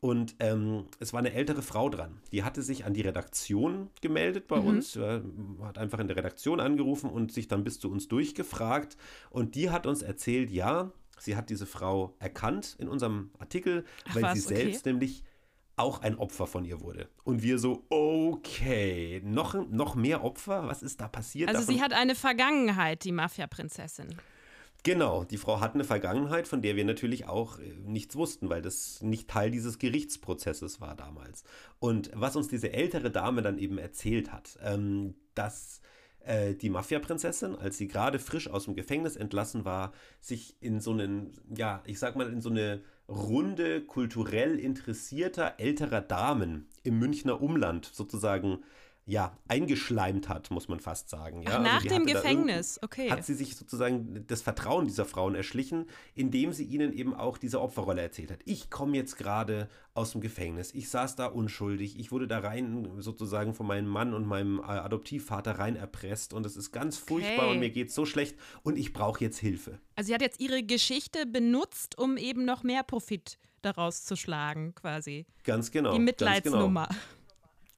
und 0.00 0.36
ähm, 0.38 0.84
es 1.00 1.12
war 1.12 1.18
eine 1.18 1.32
ältere 1.32 1.62
Frau 1.62 1.88
dran. 1.88 2.20
Die 2.30 2.44
hatte 2.44 2.62
sich 2.62 2.84
an 2.84 2.94
die 2.94 3.00
Redaktion 3.00 3.90
gemeldet 4.00 4.46
bei 4.46 4.60
mhm. 4.60 4.66
uns, 4.66 4.94
äh, 4.96 5.20
hat 5.62 5.78
einfach 5.78 5.98
in 5.98 6.06
der 6.06 6.16
Redaktion 6.16 6.60
angerufen 6.60 7.10
und 7.10 7.32
sich 7.32 7.48
dann 7.48 7.64
bis 7.64 7.80
zu 7.80 7.90
uns 7.90 8.06
durchgefragt. 8.06 8.96
Und 9.30 9.56
die 9.56 9.70
hat 9.70 9.86
uns 9.86 10.02
erzählt, 10.02 10.50
ja, 10.50 10.92
sie 11.18 11.36
hat 11.36 11.50
diese 11.50 11.66
Frau 11.66 12.14
erkannt 12.20 12.76
in 12.78 12.88
unserem 12.88 13.30
Artikel, 13.38 13.84
Ach, 14.08 14.14
weil 14.14 14.22
was? 14.22 14.34
sie 14.34 14.40
selbst 14.40 14.82
okay. 14.82 14.92
nämlich 14.92 15.24
auch 15.78 16.02
ein 16.02 16.16
Opfer 16.16 16.46
von 16.46 16.64
ihr 16.64 16.80
wurde. 16.80 17.08
Und 17.24 17.42
wir 17.42 17.58
so, 17.58 17.84
okay, 17.88 19.20
noch, 19.24 19.54
noch 19.70 19.94
mehr 19.94 20.24
Opfer? 20.24 20.66
Was 20.66 20.82
ist 20.82 21.00
da 21.00 21.08
passiert? 21.08 21.48
Also 21.48 21.60
Davon 21.60 21.74
sie 21.74 21.82
hat 21.82 21.92
eine 21.92 22.14
Vergangenheit, 22.14 23.04
die 23.04 23.12
Mafia-Prinzessin. 23.12 24.14
Genau, 24.84 25.24
die 25.24 25.38
Frau 25.38 25.60
hat 25.60 25.74
eine 25.74 25.84
Vergangenheit, 25.84 26.46
von 26.46 26.62
der 26.62 26.76
wir 26.76 26.84
natürlich 26.84 27.26
auch 27.26 27.58
äh, 27.58 27.74
nichts 27.84 28.14
wussten, 28.16 28.48
weil 28.48 28.62
das 28.62 29.02
nicht 29.02 29.28
Teil 29.28 29.50
dieses 29.50 29.78
Gerichtsprozesses 29.78 30.80
war 30.80 30.94
damals. 30.94 31.42
Und 31.80 32.10
was 32.14 32.36
uns 32.36 32.48
diese 32.48 32.72
ältere 32.72 33.10
Dame 33.10 33.42
dann 33.42 33.58
eben 33.58 33.78
erzählt 33.78 34.32
hat, 34.32 34.56
ähm, 34.62 35.16
dass 35.34 35.80
äh, 36.20 36.54
die 36.54 36.70
Mafia-Prinzessin, 36.70 37.56
als 37.56 37.76
sie 37.76 37.88
gerade 37.88 38.18
frisch 38.18 38.48
aus 38.48 38.66
dem 38.66 38.74
Gefängnis 38.74 39.16
entlassen 39.16 39.64
war, 39.64 39.92
sich 40.20 40.56
in 40.60 40.80
so 40.80 40.92
einen, 40.92 41.32
ja, 41.56 41.82
ich 41.84 41.98
sag 41.98 42.14
mal, 42.16 42.32
in 42.32 42.40
so 42.40 42.50
eine 42.50 42.82
Runde 43.08 43.80
kulturell 43.86 44.58
interessierter 44.58 45.54
älterer 45.58 46.02
Damen 46.02 46.68
im 46.82 46.98
Münchner 46.98 47.40
Umland 47.40 47.86
sozusagen 47.86 48.62
ja, 49.08 49.34
eingeschleimt 49.48 50.28
hat, 50.28 50.50
muss 50.50 50.68
man 50.68 50.80
fast 50.80 51.08
sagen. 51.08 51.42
Ja? 51.42 51.52
Ach, 51.54 51.62
nach 51.62 51.82
also 51.82 51.88
dem 51.88 52.04
Gefängnis, 52.04 52.78
okay. 52.82 53.10
Hat 53.10 53.24
sie 53.24 53.32
sich 53.32 53.56
sozusagen 53.56 54.26
das 54.26 54.42
Vertrauen 54.42 54.86
dieser 54.86 55.06
Frauen 55.06 55.34
erschlichen, 55.34 55.86
indem 56.14 56.52
sie 56.52 56.64
ihnen 56.64 56.92
eben 56.92 57.14
auch 57.14 57.38
diese 57.38 57.62
Opferrolle 57.62 58.02
erzählt 58.02 58.30
hat. 58.30 58.40
Ich 58.44 58.68
komme 58.68 58.98
jetzt 58.98 59.16
gerade 59.16 59.70
aus 59.94 60.12
dem 60.12 60.20
Gefängnis, 60.20 60.74
ich 60.74 60.90
saß 60.90 61.16
da 61.16 61.26
unschuldig, 61.26 61.98
ich 61.98 62.12
wurde 62.12 62.28
da 62.28 62.40
rein 62.40 62.86
sozusagen 62.98 63.54
von 63.54 63.66
meinem 63.66 63.88
Mann 63.88 64.12
und 64.12 64.26
meinem 64.26 64.58
äh, 64.58 64.64
Adoptivvater 64.64 65.58
rein 65.58 65.74
erpresst 65.74 66.34
und 66.34 66.44
es 66.44 66.56
ist 66.56 66.70
ganz 66.70 66.98
furchtbar 66.98 67.46
okay. 67.46 67.52
und 67.52 67.60
mir 67.60 67.70
geht 67.70 67.90
so 67.90 68.04
schlecht 68.04 68.36
und 68.62 68.78
ich 68.78 68.92
brauche 68.92 69.24
jetzt 69.24 69.38
Hilfe. 69.38 69.80
Also 69.96 70.08
sie 70.08 70.14
hat 70.14 70.20
jetzt 70.20 70.38
ihre 70.38 70.62
Geschichte 70.62 71.24
benutzt, 71.24 71.98
um 71.98 72.18
eben 72.18 72.44
noch 72.44 72.62
mehr 72.62 72.82
Profit 72.82 73.38
daraus 73.62 74.04
zu 74.04 74.16
schlagen, 74.16 74.74
quasi. 74.74 75.26
Ganz 75.44 75.70
genau. 75.70 75.92
Die 75.94 75.98
Mitleidsnummer. 75.98 76.88
Genau. 76.88 77.00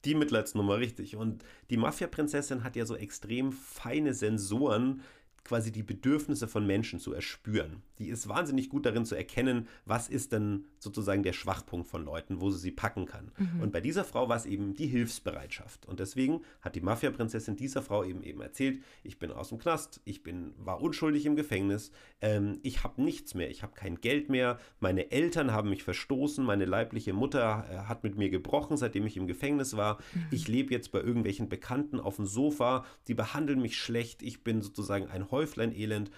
Die 0.05 0.15
Mitleidsnummer, 0.15 0.79
richtig. 0.79 1.17
Und 1.17 1.45
die 1.69 1.77
Mafia-Prinzessin 1.77 2.65
hat 2.65 2.77
ja 2.77 2.87
so 2.87 2.97
extrem 2.97 3.53
feine 3.53 4.15
Sensoren, 4.15 5.03
quasi 5.45 5.73
die 5.73 5.83
Bedürfnisse 5.83 6.49
von 6.49 6.67
Menschen 6.67 7.01
zu 7.01 7.13
erspüren. 7.13 7.83
Die 7.99 8.09
ist 8.09 8.29
wahnsinnig 8.29 8.69
gut 8.69 8.87
darin 8.87 9.05
zu 9.05 9.15
erkennen, 9.15 9.69
was 9.85 10.09
ist 10.09 10.33
denn 10.33 10.67
sozusagen 10.79 11.23
der 11.23 11.33
Schwachpunkt 11.33 11.89
von 11.89 12.05
Leuten, 12.05 12.41
wo 12.41 12.51
sie 12.51 12.59
sie 12.59 12.71
packen 12.71 13.07
kann. 13.07 13.33
Mhm. 13.37 13.61
Und 13.61 13.73
bei 13.73 13.81
dieser 13.81 14.05
Frau 14.05 14.29
war 14.29 14.37
es 14.37 14.47
eben 14.47 14.75
die 14.75 14.87
Hilfsbereitschaft. 14.87 15.87
Und 15.87 16.01
deswegen 16.01 16.43
hat 16.61 16.77
die 16.77 16.81
Mafia-Prinzessin 16.81 17.57
dieser 17.57 17.83
Frau 17.83 18.05
eben 18.05 18.23
eben 18.23 18.41
erzählt, 18.41 18.83
ich 19.03 19.19
bin 19.19 19.31
aus 19.31 19.49
dem 19.51 19.59
Knast, 19.59 20.01
ich 20.05 20.23
bin, 20.23 20.55
war 20.57 20.81
unschuldig 20.81 21.27
im 21.27 21.37
Gefängnis, 21.37 21.91
ähm, 22.21 22.59
ich 22.63 22.85
habe 22.85 23.03
nichts 23.03 23.35
mehr, 23.35 23.51
ich 23.51 23.63
habe 23.63 23.75
kein 23.75 24.01
Geld 24.01 24.29
mehr, 24.29 24.59
meine 24.79 25.11
Eltern 25.11 25.53
haben 25.53 25.71
mich 25.71 25.83
verstoßen, 25.83 26.45
meine 26.45 26.65
leibliche 26.65 27.13
Mutter 27.13 27.67
äh, 27.71 27.77
hat 27.89 28.05
mit 28.05 28.17
mir 28.17 28.31
gebrochen, 28.31 28.77
seitdem 28.77 29.07
ich 29.07 29.17
im 29.17 29.27
Gefängnis 29.27 29.77
war, 29.77 29.99
mhm. 30.15 30.27
ich 30.31 30.49
lebe 30.49 30.73
jetzt 30.73 30.93
bei 30.93 31.01
irgendwelchen 31.01 31.49
Bekannten 31.49 32.01
auf 32.01 32.17
dem 32.17 32.27
Sofa, 32.27 32.85
die 33.09 33.15
behandeln 33.15 33.61
mich 33.61 33.77
schlecht, 33.77 34.23
ich 34.23 34.45
bin 34.45 34.63
sozusagen 34.63 35.09
ein 35.09 35.30
Häuflein 35.31 35.75
Elend, 35.75 36.11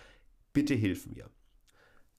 bitte 0.53 0.75
hilf 0.75 1.07
mir. 1.07 1.31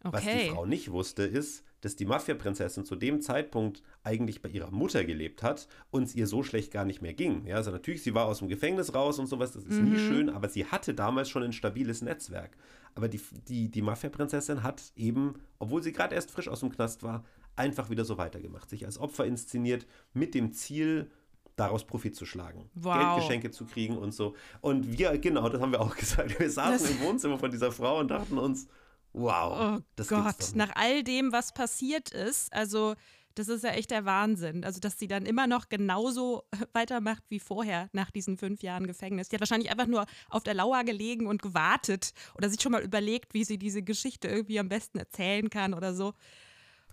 Okay. 0.03 0.13
Was 0.13 0.23
die 0.23 0.49
Frau 0.49 0.65
nicht 0.65 0.91
wusste, 0.91 1.23
ist, 1.23 1.63
dass 1.79 1.95
die 1.95 2.05
Mafia-Prinzessin 2.05 2.85
zu 2.85 2.95
dem 2.95 3.21
Zeitpunkt 3.21 3.83
eigentlich 4.03 4.41
bei 4.41 4.49
ihrer 4.49 4.71
Mutter 4.71 5.03
gelebt 5.05 5.43
hat 5.43 5.67
und 5.91 6.03
es 6.03 6.15
ihr 6.15 6.27
so 6.27 6.43
schlecht 6.43 6.71
gar 6.71 6.85
nicht 6.85 7.01
mehr 7.01 7.13
ging. 7.13 7.45
Ja, 7.45 7.55
also 7.55 7.71
natürlich, 7.71 8.03
sie 8.03 8.13
war 8.13 8.25
aus 8.25 8.39
dem 8.39 8.47
Gefängnis 8.47 8.93
raus 8.93 9.19
und 9.19 9.27
sowas, 9.27 9.51
das 9.51 9.63
ist 9.63 9.79
mhm. 9.79 9.91
nie 9.91 9.99
schön, 9.99 10.29
aber 10.29 10.49
sie 10.49 10.65
hatte 10.65 10.93
damals 10.93 11.29
schon 11.29 11.43
ein 11.43 11.53
stabiles 11.53 12.01
Netzwerk. 12.01 12.57
Aber 12.95 13.07
die, 13.07 13.19
die, 13.47 13.69
die 13.69 13.81
Mafia-Prinzessin 13.81 14.63
hat 14.63 14.81
eben, 14.95 15.35
obwohl 15.59 15.81
sie 15.81 15.91
gerade 15.91 16.15
erst 16.15 16.31
frisch 16.31 16.47
aus 16.47 16.61
dem 16.61 16.69
Knast 16.69 17.03
war, 17.03 17.25
einfach 17.55 17.89
wieder 17.89 18.05
so 18.05 18.17
weitergemacht, 18.17 18.69
sich 18.69 18.85
als 18.85 18.97
Opfer 18.97 19.25
inszeniert 19.25 19.85
mit 20.13 20.35
dem 20.35 20.53
Ziel, 20.53 21.11
daraus 21.55 21.85
Profit 21.85 22.15
zu 22.15 22.25
schlagen, 22.25 22.69
wow. 22.73 22.97
Geldgeschenke 22.97 23.51
zu 23.51 23.65
kriegen 23.65 23.97
und 23.97 24.13
so. 24.13 24.35
Und 24.61 24.97
wir, 24.97 25.17
genau, 25.17 25.49
das 25.49 25.61
haben 25.61 25.71
wir 25.71 25.81
auch 25.81 25.95
gesagt. 25.97 26.39
Wir 26.39 26.49
saßen 26.49 26.73
das 26.73 26.89
im 26.89 27.01
Wohnzimmer 27.01 27.37
von 27.37 27.51
dieser 27.51 27.71
Frau 27.71 27.99
und 27.99 28.09
dachten 28.09 28.37
uns, 28.37 28.67
wow. 29.13 29.77
Oh 29.77 29.83
das 29.95 30.07
Gott, 30.07 30.55
nach 30.55 30.71
all 30.75 31.03
dem, 31.03 31.31
was 31.31 31.53
passiert 31.53 32.11
ist, 32.11 32.51
also 32.53 32.95
das 33.35 33.47
ist 33.47 33.63
ja 33.63 33.71
echt 33.71 33.91
der 33.91 34.05
Wahnsinn. 34.05 34.63
Also, 34.63 34.79
dass 34.79 34.99
sie 34.99 35.07
dann 35.07 35.25
immer 35.25 35.47
noch 35.47 35.69
genauso 35.69 36.43
weitermacht 36.73 37.23
wie 37.29 37.39
vorher 37.39 37.89
nach 37.91 38.11
diesen 38.11 38.37
fünf 38.37 38.61
Jahren 38.61 38.87
Gefängnis. 38.87 39.29
Die 39.29 39.35
hat 39.35 39.41
wahrscheinlich 39.41 39.71
einfach 39.71 39.87
nur 39.87 40.05
auf 40.29 40.43
der 40.43 40.53
Lauer 40.53 40.83
gelegen 40.83 41.27
und 41.27 41.41
gewartet 41.41 42.13
oder 42.35 42.49
sich 42.49 42.61
schon 42.61 42.71
mal 42.71 42.83
überlegt, 42.83 43.33
wie 43.33 43.43
sie 43.43 43.57
diese 43.57 43.81
Geschichte 43.81 44.27
irgendwie 44.27 44.59
am 44.59 44.69
besten 44.69 44.99
erzählen 44.99 45.49
kann 45.49 45.73
oder 45.73 45.93
so. 45.93 46.13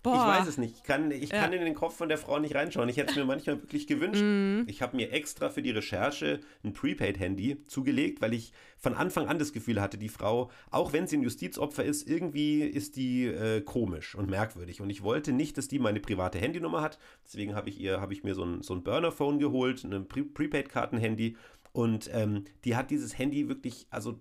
Boah. 0.03 0.15
Ich 0.15 0.41
weiß 0.41 0.49
es 0.49 0.57
nicht. 0.57 0.77
Ich 0.77 0.83
kann, 0.83 1.11
ich 1.11 1.31
ja. 1.31 1.43
kann 1.43 1.53
in 1.53 1.63
den 1.63 1.75
Kopf 1.75 1.97
von 1.97 2.09
der 2.09 2.17
Frau 2.17 2.39
nicht 2.39 2.55
reinschauen. 2.55 2.89
Ich 2.89 2.97
hätte 2.97 3.11
es 3.11 3.17
mir 3.17 3.27
manchmal 3.27 3.61
wirklich 3.63 3.87
gewünscht. 3.87 4.23
Mm. 4.23 4.63
Ich 4.67 4.81
habe 4.81 4.97
mir 4.97 5.13
extra 5.13 5.51
für 5.51 5.61
die 5.61 5.73
Recherche 5.73 6.41
ein 6.65 6.73
Prepaid-Handy 6.73 7.67
zugelegt, 7.67 8.23
weil 8.23 8.33
ich 8.33 8.53
von 8.79 8.95
Anfang 8.95 9.29
an 9.29 9.39
das 9.39 9.53
Gefühl 9.53 9.79
hatte, 9.79 9.99
die 9.99 10.09
Frau, 10.09 10.51
auch 10.71 10.95
wenn 10.95 11.07
sie 11.07 11.19
ein 11.19 11.23
Justizopfer 11.23 11.85
ist, 11.85 12.09
irgendwie 12.09 12.63
ist 12.63 12.97
die 12.97 13.27
äh, 13.27 13.61
komisch 13.61 14.15
und 14.15 14.31
merkwürdig. 14.31 14.81
Und 14.81 14.89
ich 14.89 15.03
wollte 15.03 15.33
nicht, 15.33 15.59
dass 15.59 15.69
die 15.69 15.79
meine 15.79 16.01
private 16.01 16.39
Handynummer 16.39 16.81
hat. 16.81 16.99
Deswegen 17.27 17.55
habe 17.55 17.69
ich 17.69 17.79
ihr, 17.79 18.01
habe 18.01 18.15
ich 18.15 18.25
mir 18.25 18.35
so 18.35 18.45
ein, 18.45 18.63
so 18.63 18.73
ein 18.75 18.83
Burner-Phone 18.83 19.39
geholt, 19.39 19.85
ein 19.85 20.09
Pre 20.09 20.25
Prepaid-Karten-Handy 20.25 21.37
und 21.73 22.11
ähm, 22.13 22.45
die 22.65 22.75
hat 22.75 22.91
dieses 22.91 23.17
Handy 23.17 23.49
wirklich, 23.49 23.87
also 23.91 24.19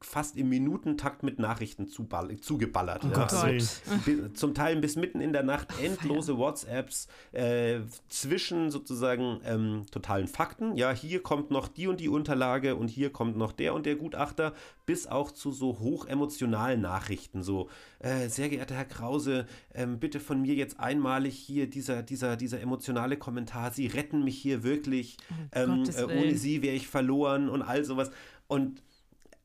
fast 0.00 0.36
im 0.36 0.48
Minutentakt 0.48 1.22
mit 1.22 1.38
Nachrichten 1.38 1.86
zugeballert. 1.86 3.04
Oh 3.04 3.08
ja. 3.08 3.26
also, 3.26 4.28
zum 4.32 4.54
Teil 4.54 4.76
bis 4.76 4.96
mitten 4.96 5.20
in 5.20 5.32
der 5.32 5.42
Nacht 5.42 5.68
endlose 5.82 6.38
WhatsApps 6.38 7.08
äh, 7.32 7.80
zwischen 8.08 8.70
sozusagen 8.70 9.40
ähm, 9.44 9.84
totalen 9.90 10.28
Fakten. 10.28 10.76
Ja, 10.76 10.92
hier 10.92 11.22
kommt 11.22 11.50
noch 11.50 11.68
die 11.68 11.88
und 11.88 12.00
die 12.00 12.08
Unterlage 12.08 12.76
und 12.76 12.88
hier 12.88 13.10
kommt 13.10 13.36
noch 13.36 13.52
der 13.52 13.74
und 13.74 13.84
der 13.84 13.96
Gutachter, 13.96 14.54
bis 14.86 15.06
auch 15.06 15.32
zu 15.32 15.52
so 15.52 15.78
hochemotionalen 15.80 16.80
Nachrichten. 16.80 17.42
So, 17.42 17.68
äh, 17.98 18.28
sehr 18.28 18.48
geehrter 18.48 18.76
Herr 18.76 18.84
Krause, 18.84 19.46
ähm, 19.74 19.98
bitte 19.98 20.20
von 20.20 20.40
mir 20.40 20.54
jetzt 20.54 20.80
einmalig 20.80 21.36
hier 21.36 21.68
dieser, 21.68 22.02
dieser, 22.02 22.36
dieser 22.36 22.60
emotionale 22.60 23.16
Kommentar. 23.16 23.72
Sie 23.72 23.88
retten 23.88 24.24
mich 24.24 24.38
hier 24.38 24.62
wirklich. 24.62 25.18
Oh, 25.30 25.34
ähm, 25.52 25.84
äh, 25.84 26.04
ohne 26.04 26.36
Sie 26.36 26.46
sie 26.46 26.62
wäre 26.62 26.76
ich 26.76 26.86
verloren 26.86 27.48
und 27.48 27.62
all 27.62 27.84
sowas. 27.84 28.10
Und 28.46 28.82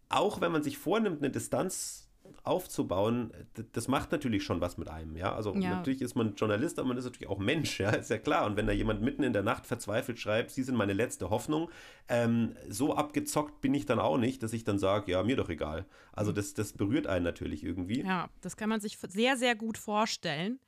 auch 0.09 0.41
wenn 0.41 0.51
man 0.51 0.61
sich 0.61 0.77
vornimmt, 0.77 1.23
eine 1.23 1.31
Distanz 1.31 2.10
aufzubauen, 2.43 3.31
das 3.73 3.87
macht 3.87 4.11
natürlich 4.11 4.43
schon 4.43 4.61
was 4.61 4.77
mit 4.77 4.89
einem, 4.89 5.15
ja. 5.15 5.33
Also 5.33 5.55
ja. 5.55 5.75
natürlich 5.75 6.01
ist 6.01 6.15
man 6.15 6.35
Journalist, 6.35 6.79
aber 6.79 6.89
man 6.89 6.97
ist 6.97 7.05
natürlich 7.05 7.29
auch 7.29 7.39
Mensch, 7.39 7.79
ja, 7.79 7.89
ist 7.91 8.09
ja 8.09 8.17
klar. 8.17 8.45
Und 8.45 8.57
wenn 8.57 8.67
da 8.67 8.73
jemand 8.73 9.01
mitten 9.01 9.23
in 9.23 9.33
der 9.33 9.43
Nacht 9.43 9.65
verzweifelt 9.65 10.19
schreibt, 10.19 10.51
Sie 10.51 10.63
sind 10.63 10.75
meine 10.75 10.93
letzte 10.93 11.29
Hoffnung, 11.29 11.69
ähm, 12.07 12.55
so 12.69 12.95
abgezockt 12.95 13.61
bin 13.61 13.73
ich 13.73 13.85
dann 13.85 13.99
auch 13.99 14.17
nicht, 14.17 14.43
dass 14.43 14.53
ich 14.53 14.63
dann 14.63 14.79
sage, 14.79 15.11
ja, 15.11 15.23
mir 15.23 15.35
doch 15.35 15.49
egal. 15.49 15.85
Also 16.13 16.31
das, 16.31 16.53
das 16.53 16.73
berührt 16.73 17.07
einen 17.07 17.23
natürlich 17.23 17.63
irgendwie. 17.63 18.01
Ja, 18.01 18.29
das 18.41 18.57
kann 18.57 18.69
man 18.69 18.81
sich 18.81 18.97
sehr, 18.97 19.37
sehr 19.37 19.55
gut 19.55 19.77
vorstellen. 19.77 20.59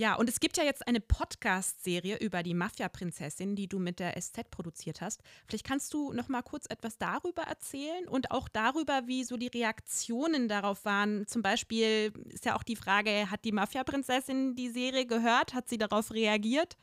Ja, 0.00 0.14
und 0.14 0.30
es 0.30 0.40
gibt 0.40 0.56
ja 0.56 0.64
jetzt 0.64 0.88
eine 0.88 0.98
Podcast-Serie 0.98 2.16
über 2.16 2.42
die 2.42 2.54
Mafia-Prinzessin, 2.54 3.54
die 3.54 3.68
du 3.68 3.78
mit 3.78 4.00
der 4.00 4.18
SZ 4.18 4.50
produziert 4.50 5.02
hast. 5.02 5.20
Vielleicht 5.46 5.66
kannst 5.66 5.92
du 5.92 6.14
noch 6.14 6.30
mal 6.30 6.40
kurz 6.40 6.64
etwas 6.70 6.96
darüber 6.96 7.42
erzählen 7.42 8.08
und 8.08 8.30
auch 8.30 8.48
darüber, 8.48 9.02
wie 9.04 9.24
so 9.24 9.36
die 9.36 9.48
Reaktionen 9.48 10.48
darauf 10.48 10.86
waren. 10.86 11.26
Zum 11.26 11.42
Beispiel 11.42 12.14
ist 12.30 12.46
ja 12.46 12.56
auch 12.56 12.62
die 12.62 12.76
Frage, 12.76 13.30
hat 13.30 13.44
die 13.44 13.52
Mafia-Prinzessin 13.52 14.54
die 14.54 14.70
Serie 14.70 15.04
gehört? 15.04 15.52
Hat 15.52 15.68
sie 15.68 15.76
darauf 15.76 16.14
reagiert? 16.14 16.78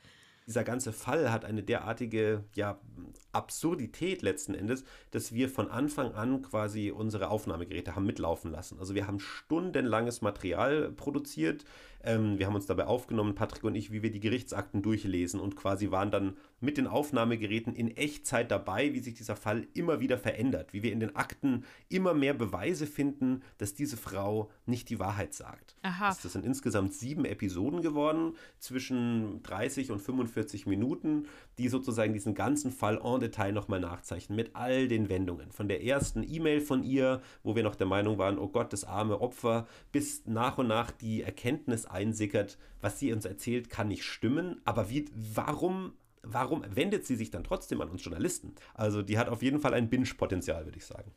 dieser 0.48 0.64
ganze 0.64 0.92
Fall 0.94 1.30
hat 1.30 1.44
eine 1.44 1.62
derartige 1.62 2.42
ja, 2.54 2.80
Absurdität 3.32 4.22
letzten 4.22 4.54
Endes, 4.54 4.82
dass 5.10 5.34
wir 5.34 5.50
von 5.50 5.70
Anfang 5.70 6.14
an 6.14 6.40
quasi 6.40 6.90
unsere 6.90 7.28
Aufnahmegeräte 7.28 7.94
haben 7.94 8.06
mitlaufen 8.06 8.50
lassen. 8.50 8.78
Also 8.80 8.94
wir 8.94 9.06
haben 9.06 9.20
stundenlanges 9.20 10.22
Material 10.22 10.90
produziert, 10.90 11.66
ähm, 12.04 12.38
wir 12.38 12.46
haben 12.46 12.54
uns 12.54 12.66
dabei 12.66 12.86
aufgenommen, 12.86 13.34
Patrick 13.34 13.64
und 13.64 13.74
ich, 13.74 13.90
wie 13.90 14.02
wir 14.02 14.10
die 14.10 14.20
Gerichtsakten 14.20 14.82
durchlesen 14.82 15.40
und 15.40 15.56
quasi 15.56 15.90
waren 15.90 16.10
dann 16.10 16.36
mit 16.60 16.76
den 16.76 16.86
Aufnahmegeräten 16.86 17.74
in 17.74 17.96
Echtzeit 17.96 18.50
dabei, 18.50 18.92
wie 18.94 19.00
sich 19.00 19.14
dieser 19.14 19.36
Fall 19.36 19.66
immer 19.74 20.00
wieder 20.00 20.18
verändert, 20.18 20.72
wie 20.72 20.82
wir 20.82 20.92
in 20.92 21.00
den 21.00 21.16
Akten 21.16 21.64
immer 21.88 22.14
mehr 22.14 22.34
Beweise 22.34 22.86
finden, 22.86 23.42
dass 23.58 23.74
diese 23.74 23.96
Frau 23.96 24.50
nicht 24.66 24.90
die 24.90 24.98
Wahrheit 24.98 25.34
sagt. 25.34 25.76
Aha. 25.82 26.08
Das 26.08 26.32
sind 26.32 26.44
insgesamt 26.44 26.94
sieben 26.94 27.24
Episoden 27.24 27.82
geworden, 27.82 28.34
zwischen 28.58 29.42
30 29.42 29.90
und 29.90 30.00
45 30.00 30.66
Minuten, 30.66 31.26
die 31.58 31.68
sozusagen 31.68 32.12
diesen 32.12 32.34
ganzen 32.34 32.70
Fall 32.70 33.00
en 33.02 33.20
Detail 33.20 33.52
nochmal 33.52 33.80
nachzeichnen, 33.80 34.36
mit 34.36 34.54
all 34.54 34.88
den 34.88 35.08
Wendungen. 35.08 35.50
Von 35.50 35.68
der 35.68 35.82
ersten 35.82 36.22
E-Mail 36.22 36.60
von 36.60 36.84
ihr, 36.84 37.20
wo 37.42 37.56
wir 37.56 37.62
noch 37.62 37.74
der 37.74 37.86
Meinung 37.86 38.18
waren, 38.18 38.38
oh 38.38 38.48
Gott, 38.48 38.72
das 38.72 38.84
arme 38.84 39.20
Opfer, 39.20 39.66
bis 39.92 40.26
nach 40.26 40.58
und 40.58 40.68
nach 40.68 40.90
die 40.90 41.22
Erkenntnis 41.22 41.87
einsickert, 41.90 42.58
was 42.80 42.98
sie 42.98 43.12
uns 43.12 43.24
erzählt, 43.24 43.70
kann 43.70 43.88
nicht 43.88 44.04
stimmen. 44.04 44.60
Aber 44.64 44.90
wie, 44.90 45.06
warum, 45.14 45.92
warum 46.22 46.64
wendet 46.74 47.06
sie 47.06 47.16
sich 47.16 47.30
dann 47.30 47.44
trotzdem 47.44 47.80
an 47.80 47.88
uns 47.88 48.04
Journalisten? 48.04 48.54
Also 48.74 49.02
die 49.02 49.18
hat 49.18 49.28
auf 49.28 49.42
jeden 49.42 49.60
Fall 49.60 49.74
ein 49.74 49.88
Binge-Potenzial, 49.88 50.64
würde 50.64 50.78
ich 50.78 50.86
sagen. 50.86 51.12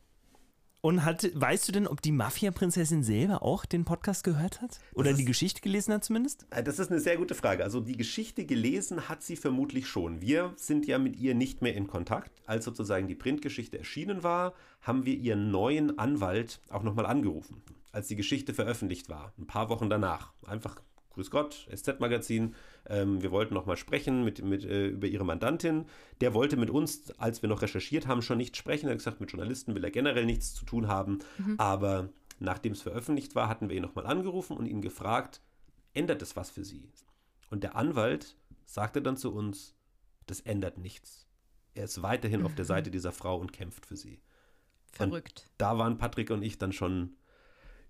Und 0.84 1.04
hat, 1.04 1.30
weißt 1.32 1.68
du 1.68 1.72
denn, 1.72 1.86
ob 1.86 2.02
die 2.02 2.10
Mafia-Prinzessin 2.10 3.04
selber 3.04 3.44
auch 3.44 3.64
den 3.64 3.84
Podcast 3.84 4.24
gehört 4.24 4.60
hat? 4.60 4.80
Oder 4.94 5.12
ist, 5.12 5.18
die 5.18 5.24
Geschichte 5.24 5.60
gelesen 5.60 5.94
hat 5.94 6.02
zumindest? 6.02 6.44
Äh, 6.50 6.64
das 6.64 6.80
ist 6.80 6.90
eine 6.90 6.98
sehr 6.98 7.16
gute 7.16 7.36
Frage. 7.36 7.62
Also 7.62 7.80
die 7.80 7.96
Geschichte 7.96 8.44
gelesen 8.44 9.08
hat 9.08 9.22
sie 9.22 9.36
vermutlich 9.36 9.86
schon. 9.86 10.20
Wir 10.20 10.52
sind 10.56 10.88
ja 10.88 10.98
mit 10.98 11.16
ihr 11.16 11.36
nicht 11.36 11.62
mehr 11.62 11.76
in 11.76 11.86
Kontakt. 11.86 12.32
Als 12.46 12.64
sozusagen 12.64 13.06
die 13.06 13.14
Printgeschichte 13.14 13.78
erschienen 13.78 14.24
war, 14.24 14.54
haben 14.80 15.06
wir 15.06 15.14
ihren 15.14 15.52
neuen 15.52 16.00
Anwalt 16.00 16.60
auch 16.68 16.82
nochmal 16.82 17.06
angerufen 17.06 17.62
als 17.92 18.08
die 18.08 18.16
Geschichte 18.16 18.54
veröffentlicht 18.54 19.08
war, 19.10 19.32
ein 19.38 19.46
paar 19.46 19.68
Wochen 19.68 19.90
danach. 19.90 20.32
Einfach 20.46 20.76
Grüß 21.14 21.30
Gott, 21.30 21.68
SZ-Magazin. 21.74 22.54
Ähm, 22.86 23.22
wir 23.22 23.30
wollten 23.30 23.54
noch 23.54 23.66
mal 23.66 23.76
sprechen 23.76 24.24
mit, 24.24 24.42
mit, 24.42 24.64
äh, 24.64 24.88
über 24.88 25.06
Ihre 25.06 25.24
Mandantin. 25.24 25.86
Der 26.20 26.34
wollte 26.34 26.56
mit 26.56 26.70
uns, 26.70 27.10
als 27.18 27.42
wir 27.42 27.48
noch 27.48 27.62
recherchiert 27.62 28.06
haben, 28.06 28.22
schon 28.22 28.38
nicht 28.38 28.56
sprechen. 28.56 28.86
Er 28.86 28.92
hat 28.92 28.98
gesagt, 28.98 29.20
mit 29.20 29.30
Journalisten 29.30 29.74
will 29.74 29.84
er 29.84 29.90
generell 29.90 30.24
nichts 30.24 30.54
zu 30.54 30.64
tun 30.64 30.88
haben. 30.88 31.18
Mhm. 31.38 31.56
Aber 31.58 32.08
nachdem 32.38 32.72
es 32.72 32.82
veröffentlicht 32.82 33.34
war, 33.34 33.48
hatten 33.48 33.68
wir 33.68 33.76
ihn 33.76 33.82
noch 33.82 33.94
mal 33.94 34.06
angerufen 34.06 34.56
und 34.56 34.66
ihn 34.66 34.80
gefragt, 34.80 35.40
ändert 35.94 36.22
es 36.22 36.36
was 36.36 36.50
für 36.50 36.64
Sie? 36.64 36.88
Und 37.50 37.62
der 37.62 37.76
Anwalt 37.76 38.36
sagte 38.64 39.02
dann 39.02 39.16
zu 39.16 39.32
uns, 39.34 39.74
das 40.26 40.40
ändert 40.40 40.78
nichts. 40.78 41.26
Er 41.74 41.84
ist 41.84 42.02
weiterhin 42.02 42.40
mhm. 42.40 42.46
auf 42.46 42.54
der 42.54 42.64
mhm. 42.64 42.68
Seite 42.68 42.90
dieser 42.90 43.12
Frau 43.12 43.36
und 43.38 43.52
kämpft 43.52 43.86
für 43.86 43.96
sie. 43.96 44.20
Verrückt. 44.90 45.44
Und 45.44 45.52
da 45.58 45.78
waren 45.78 45.98
Patrick 45.98 46.30
und 46.30 46.42
ich 46.42 46.58
dann 46.58 46.72
schon 46.72 47.16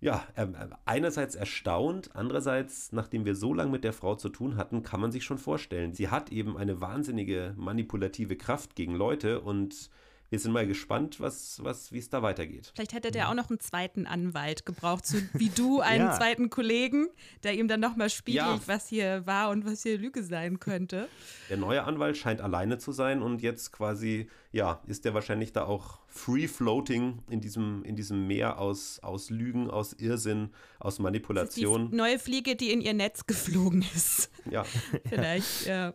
ja, 0.02 0.26
ähm, 0.37 0.56
äh, 0.56 0.66
einerseits 0.85 1.37
erstaunt, 1.37 2.11
andererseits, 2.14 2.90
nachdem 2.90 3.25
wir 3.25 3.37
so 3.37 3.54
lange 3.54 3.71
mit 3.71 3.85
der 3.85 3.92
Frau 3.92 4.16
zu 4.16 4.28
tun 4.28 4.56
hatten, 4.56 4.82
kann 4.82 5.00
man 5.00 5.12
sich 5.12 5.25
schon 5.25 5.38
vorstellen, 5.38 5.94
sie 5.94 6.09
hat 6.09 6.32
eben 6.32 6.59
eine 6.59 6.80
wahnsinnige 6.80 7.54
manipulative 7.56 8.37
Kraft 8.37 8.75
gegen 8.75 8.97
Leute 8.97 9.40
und 9.40 9.90
wir 10.32 10.38
sind 10.38 10.52
mal 10.52 10.66
gespannt, 10.66 11.20
was, 11.20 11.62
was, 11.62 11.92
wie 11.92 11.98
es 11.98 12.08
da 12.08 12.22
weitergeht. 12.22 12.72
Vielleicht 12.74 12.94
hätte 12.94 13.10
der 13.10 13.28
auch 13.28 13.34
noch 13.34 13.50
einen 13.50 13.60
zweiten 13.60 14.06
Anwalt 14.06 14.64
gebraucht, 14.64 15.04
so 15.04 15.18
wie 15.34 15.50
du 15.50 15.80
einen 15.82 16.06
ja. 16.06 16.16
zweiten 16.16 16.48
Kollegen, 16.48 17.08
der 17.42 17.52
ihm 17.52 17.68
dann 17.68 17.80
nochmal 17.80 18.08
spiegelt, 18.08 18.42
ja. 18.42 18.60
was 18.64 18.88
hier 18.88 19.26
war 19.26 19.50
und 19.50 19.66
was 19.66 19.82
hier 19.82 19.98
Lüge 19.98 20.22
sein 20.22 20.58
könnte. 20.58 21.06
Der 21.50 21.58
neue 21.58 21.84
Anwalt 21.84 22.16
scheint 22.16 22.40
alleine 22.40 22.78
zu 22.78 22.92
sein 22.92 23.20
und 23.20 23.42
jetzt 23.42 23.72
quasi, 23.72 24.26
ja, 24.52 24.80
ist 24.86 25.04
der 25.04 25.12
wahrscheinlich 25.12 25.52
da 25.52 25.66
auch 25.66 25.98
free 26.08 26.48
floating 26.48 27.18
in 27.28 27.42
diesem, 27.42 27.84
in 27.84 27.94
diesem 27.94 28.26
Meer 28.26 28.58
aus, 28.58 29.00
aus 29.00 29.28
Lügen, 29.28 29.70
aus 29.70 29.92
Irrsinn, 29.92 30.48
aus 30.78 30.98
Manipulation. 30.98 31.90
die 31.90 31.96
neue 31.96 32.18
Fliege, 32.18 32.56
die 32.56 32.72
in 32.72 32.80
ihr 32.80 32.94
Netz 32.94 33.26
geflogen 33.26 33.84
ist. 33.94 34.30
Ja. 34.50 34.64
Vielleicht, 35.10 35.66
ja. 35.66 35.92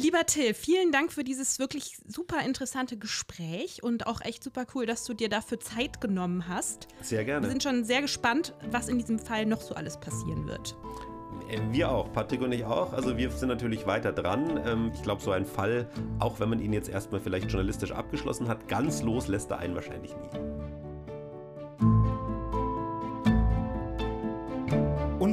Lieber 0.00 0.24
Till, 0.26 0.54
vielen 0.54 0.92
Dank 0.92 1.12
für 1.12 1.24
dieses 1.24 1.58
wirklich 1.58 1.96
super 2.06 2.44
interessante 2.46 2.96
Gespräch 2.96 3.82
und 3.82 4.06
auch 4.06 4.20
echt 4.20 4.44
super 4.44 4.64
cool, 4.74 4.86
dass 4.86 5.04
du 5.04 5.12
dir 5.12 5.28
dafür 5.28 5.58
Zeit 5.58 6.00
genommen 6.00 6.46
hast. 6.46 6.86
Sehr 7.00 7.24
gerne. 7.24 7.44
Wir 7.44 7.50
sind 7.50 7.64
schon 7.64 7.82
sehr 7.82 8.00
gespannt, 8.02 8.54
was 8.70 8.88
in 8.88 8.98
diesem 8.98 9.18
Fall 9.18 9.44
noch 9.44 9.60
so 9.60 9.74
alles 9.74 9.98
passieren 9.98 10.46
wird. 10.46 10.76
Äh, 11.50 11.58
wir 11.72 11.90
auch, 11.90 12.12
Patrick 12.12 12.42
und 12.42 12.52
ich 12.52 12.64
auch. 12.64 12.92
Also 12.92 13.16
wir 13.16 13.28
sind 13.32 13.48
natürlich 13.48 13.88
weiter 13.88 14.12
dran. 14.12 14.60
Ähm, 14.64 14.92
ich 14.94 15.02
glaube, 15.02 15.20
so 15.20 15.32
ein 15.32 15.44
Fall, 15.44 15.90
auch 16.20 16.38
wenn 16.38 16.48
man 16.48 16.60
ihn 16.60 16.72
jetzt 16.72 16.88
erstmal 16.88 17.20
vielleicht 17.20 17.50
journalistisch 17.50 17.90
abgeschlossen 17.90 18.46
hat, 18.46 18.68
ganz 18.68 19.02
los 19.02 19.26
lässt 19.26 19.50
er 19.50 19.58
einen 19.58 19.74
wahrscheinlich 19.74 20.12
nie. 20.12 20.87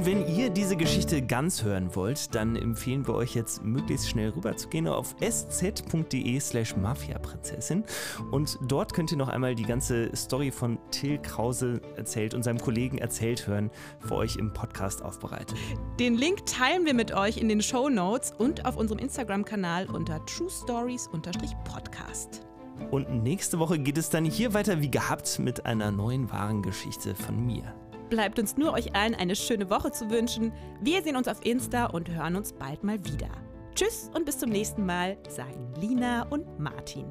Und 0.06 0.12
wenn 0.12 0.36
ihr 0.36 0.52
diese 0.52 0.78
Geschichte 0.78 1.20
ganz 1.24 1.64
hören 1.64 1.96
wollt, 1.96 2.36
dann 2.36 2.56
empfehlen 2.56 3.08
wir 3.08 3.16
euch 3.16 3.34
jetzt 3.34 3.64
möglichst 3.64 4.08
schnell 4.08 4.30
rüber 4.30 4.56
zu 4.56 4.68
gehen 4.68 4.88
auf 4.88 5.16
sz.de 5.20 6.40
slash 6.40 6.78
mafiaprinzessin 6.78 7.84
und 8.30 8.60
dort 8.68 8.94
könnt 8.94 9.12
ihr 9.12 9.18
noch 9.18 9.30
einmal 9.30 9.56
die 9.56 9.64
ganze 9.64 10.16
Story 10.16 10.52
von 10.52 10.78
Till 10.92 11.18
Krause 11.18 11.82
erzählt 11.96 12.36
und 12.36 12.44
seinem 12.44 12.60
Kollegen 12.60 13.00
erzählt 13.00 13.48
hören, 13.48 13.72
für 14.00 14.14
euch 14.14 14.36
im 14.36 14.54
Podcast 14.54 15.02
aufbereitet. 15.02 15.58
Den 16.00 16.14
Link 16.14 16.46
teilen 16.46 16.86
wir 16.86 16.94
mit 16.94 17.12
euch 17.12 17.38
in 17.38 17.50
den 17.50 17.64
Show 17.64 17.90
Notes 17.90 18.32
und 18.38 18.64
auf 18.64 18.78
unserem 18.78 19.00
Instagram-Kanal 19.00 19.90
unter 19.90 20.24
True 20.28 20.52
Stories-Podcast. 20.52 22.46
Und 22.92 23.24
nächste 23.24 23.58
Woche 23.58 23.80
geht 23.80 23.98
es 23.98 24.12
dann 24.12 24.26
hier 24.26 24.54
weiter 24.54 24.82
wie 24.82 24.92
gehabt 24.92 25.40
mit 25.40 25.66
einer 25.66 25.90
neuen 25.90 26.30
wahren 26.30 26.62
Geschichte 26.62 27.16
von 27.16 27.44
mir 27.44 27.74
bleibt 28.10 28.40
uns 28.40 28.58
nur 28.58 28.74
euch 28.74 28.96
allen 28.96 29.16
eine 29.16 29.36
schöne 29.36 29.70
Woche 29.70 29.92
zu 29.92 30.10
wünschen. 30.10 30.52
Wir 30.82 31.02
sehen 31.04 31.16
uns 31.16 31.28
auf 31.28 31.46
Insta 31.46 31.86
und 31.88 32.10
hören 32.10 32.36
uns 32.36 32.54
bald 32.54 32.84
mal 32.84 33.04
wieder. 33.06 33.30
Tschüss 33.76 34.10
und 34.14 34.26
bis 34.26 34.40
zum 34.40 34.50
nächsten 34.50 34.86
Mal, 34.86 35.18
sagen 35.28 35.74
Lina 35.80 36.24
und 36.30 36.60
Martin. 36.60 37.06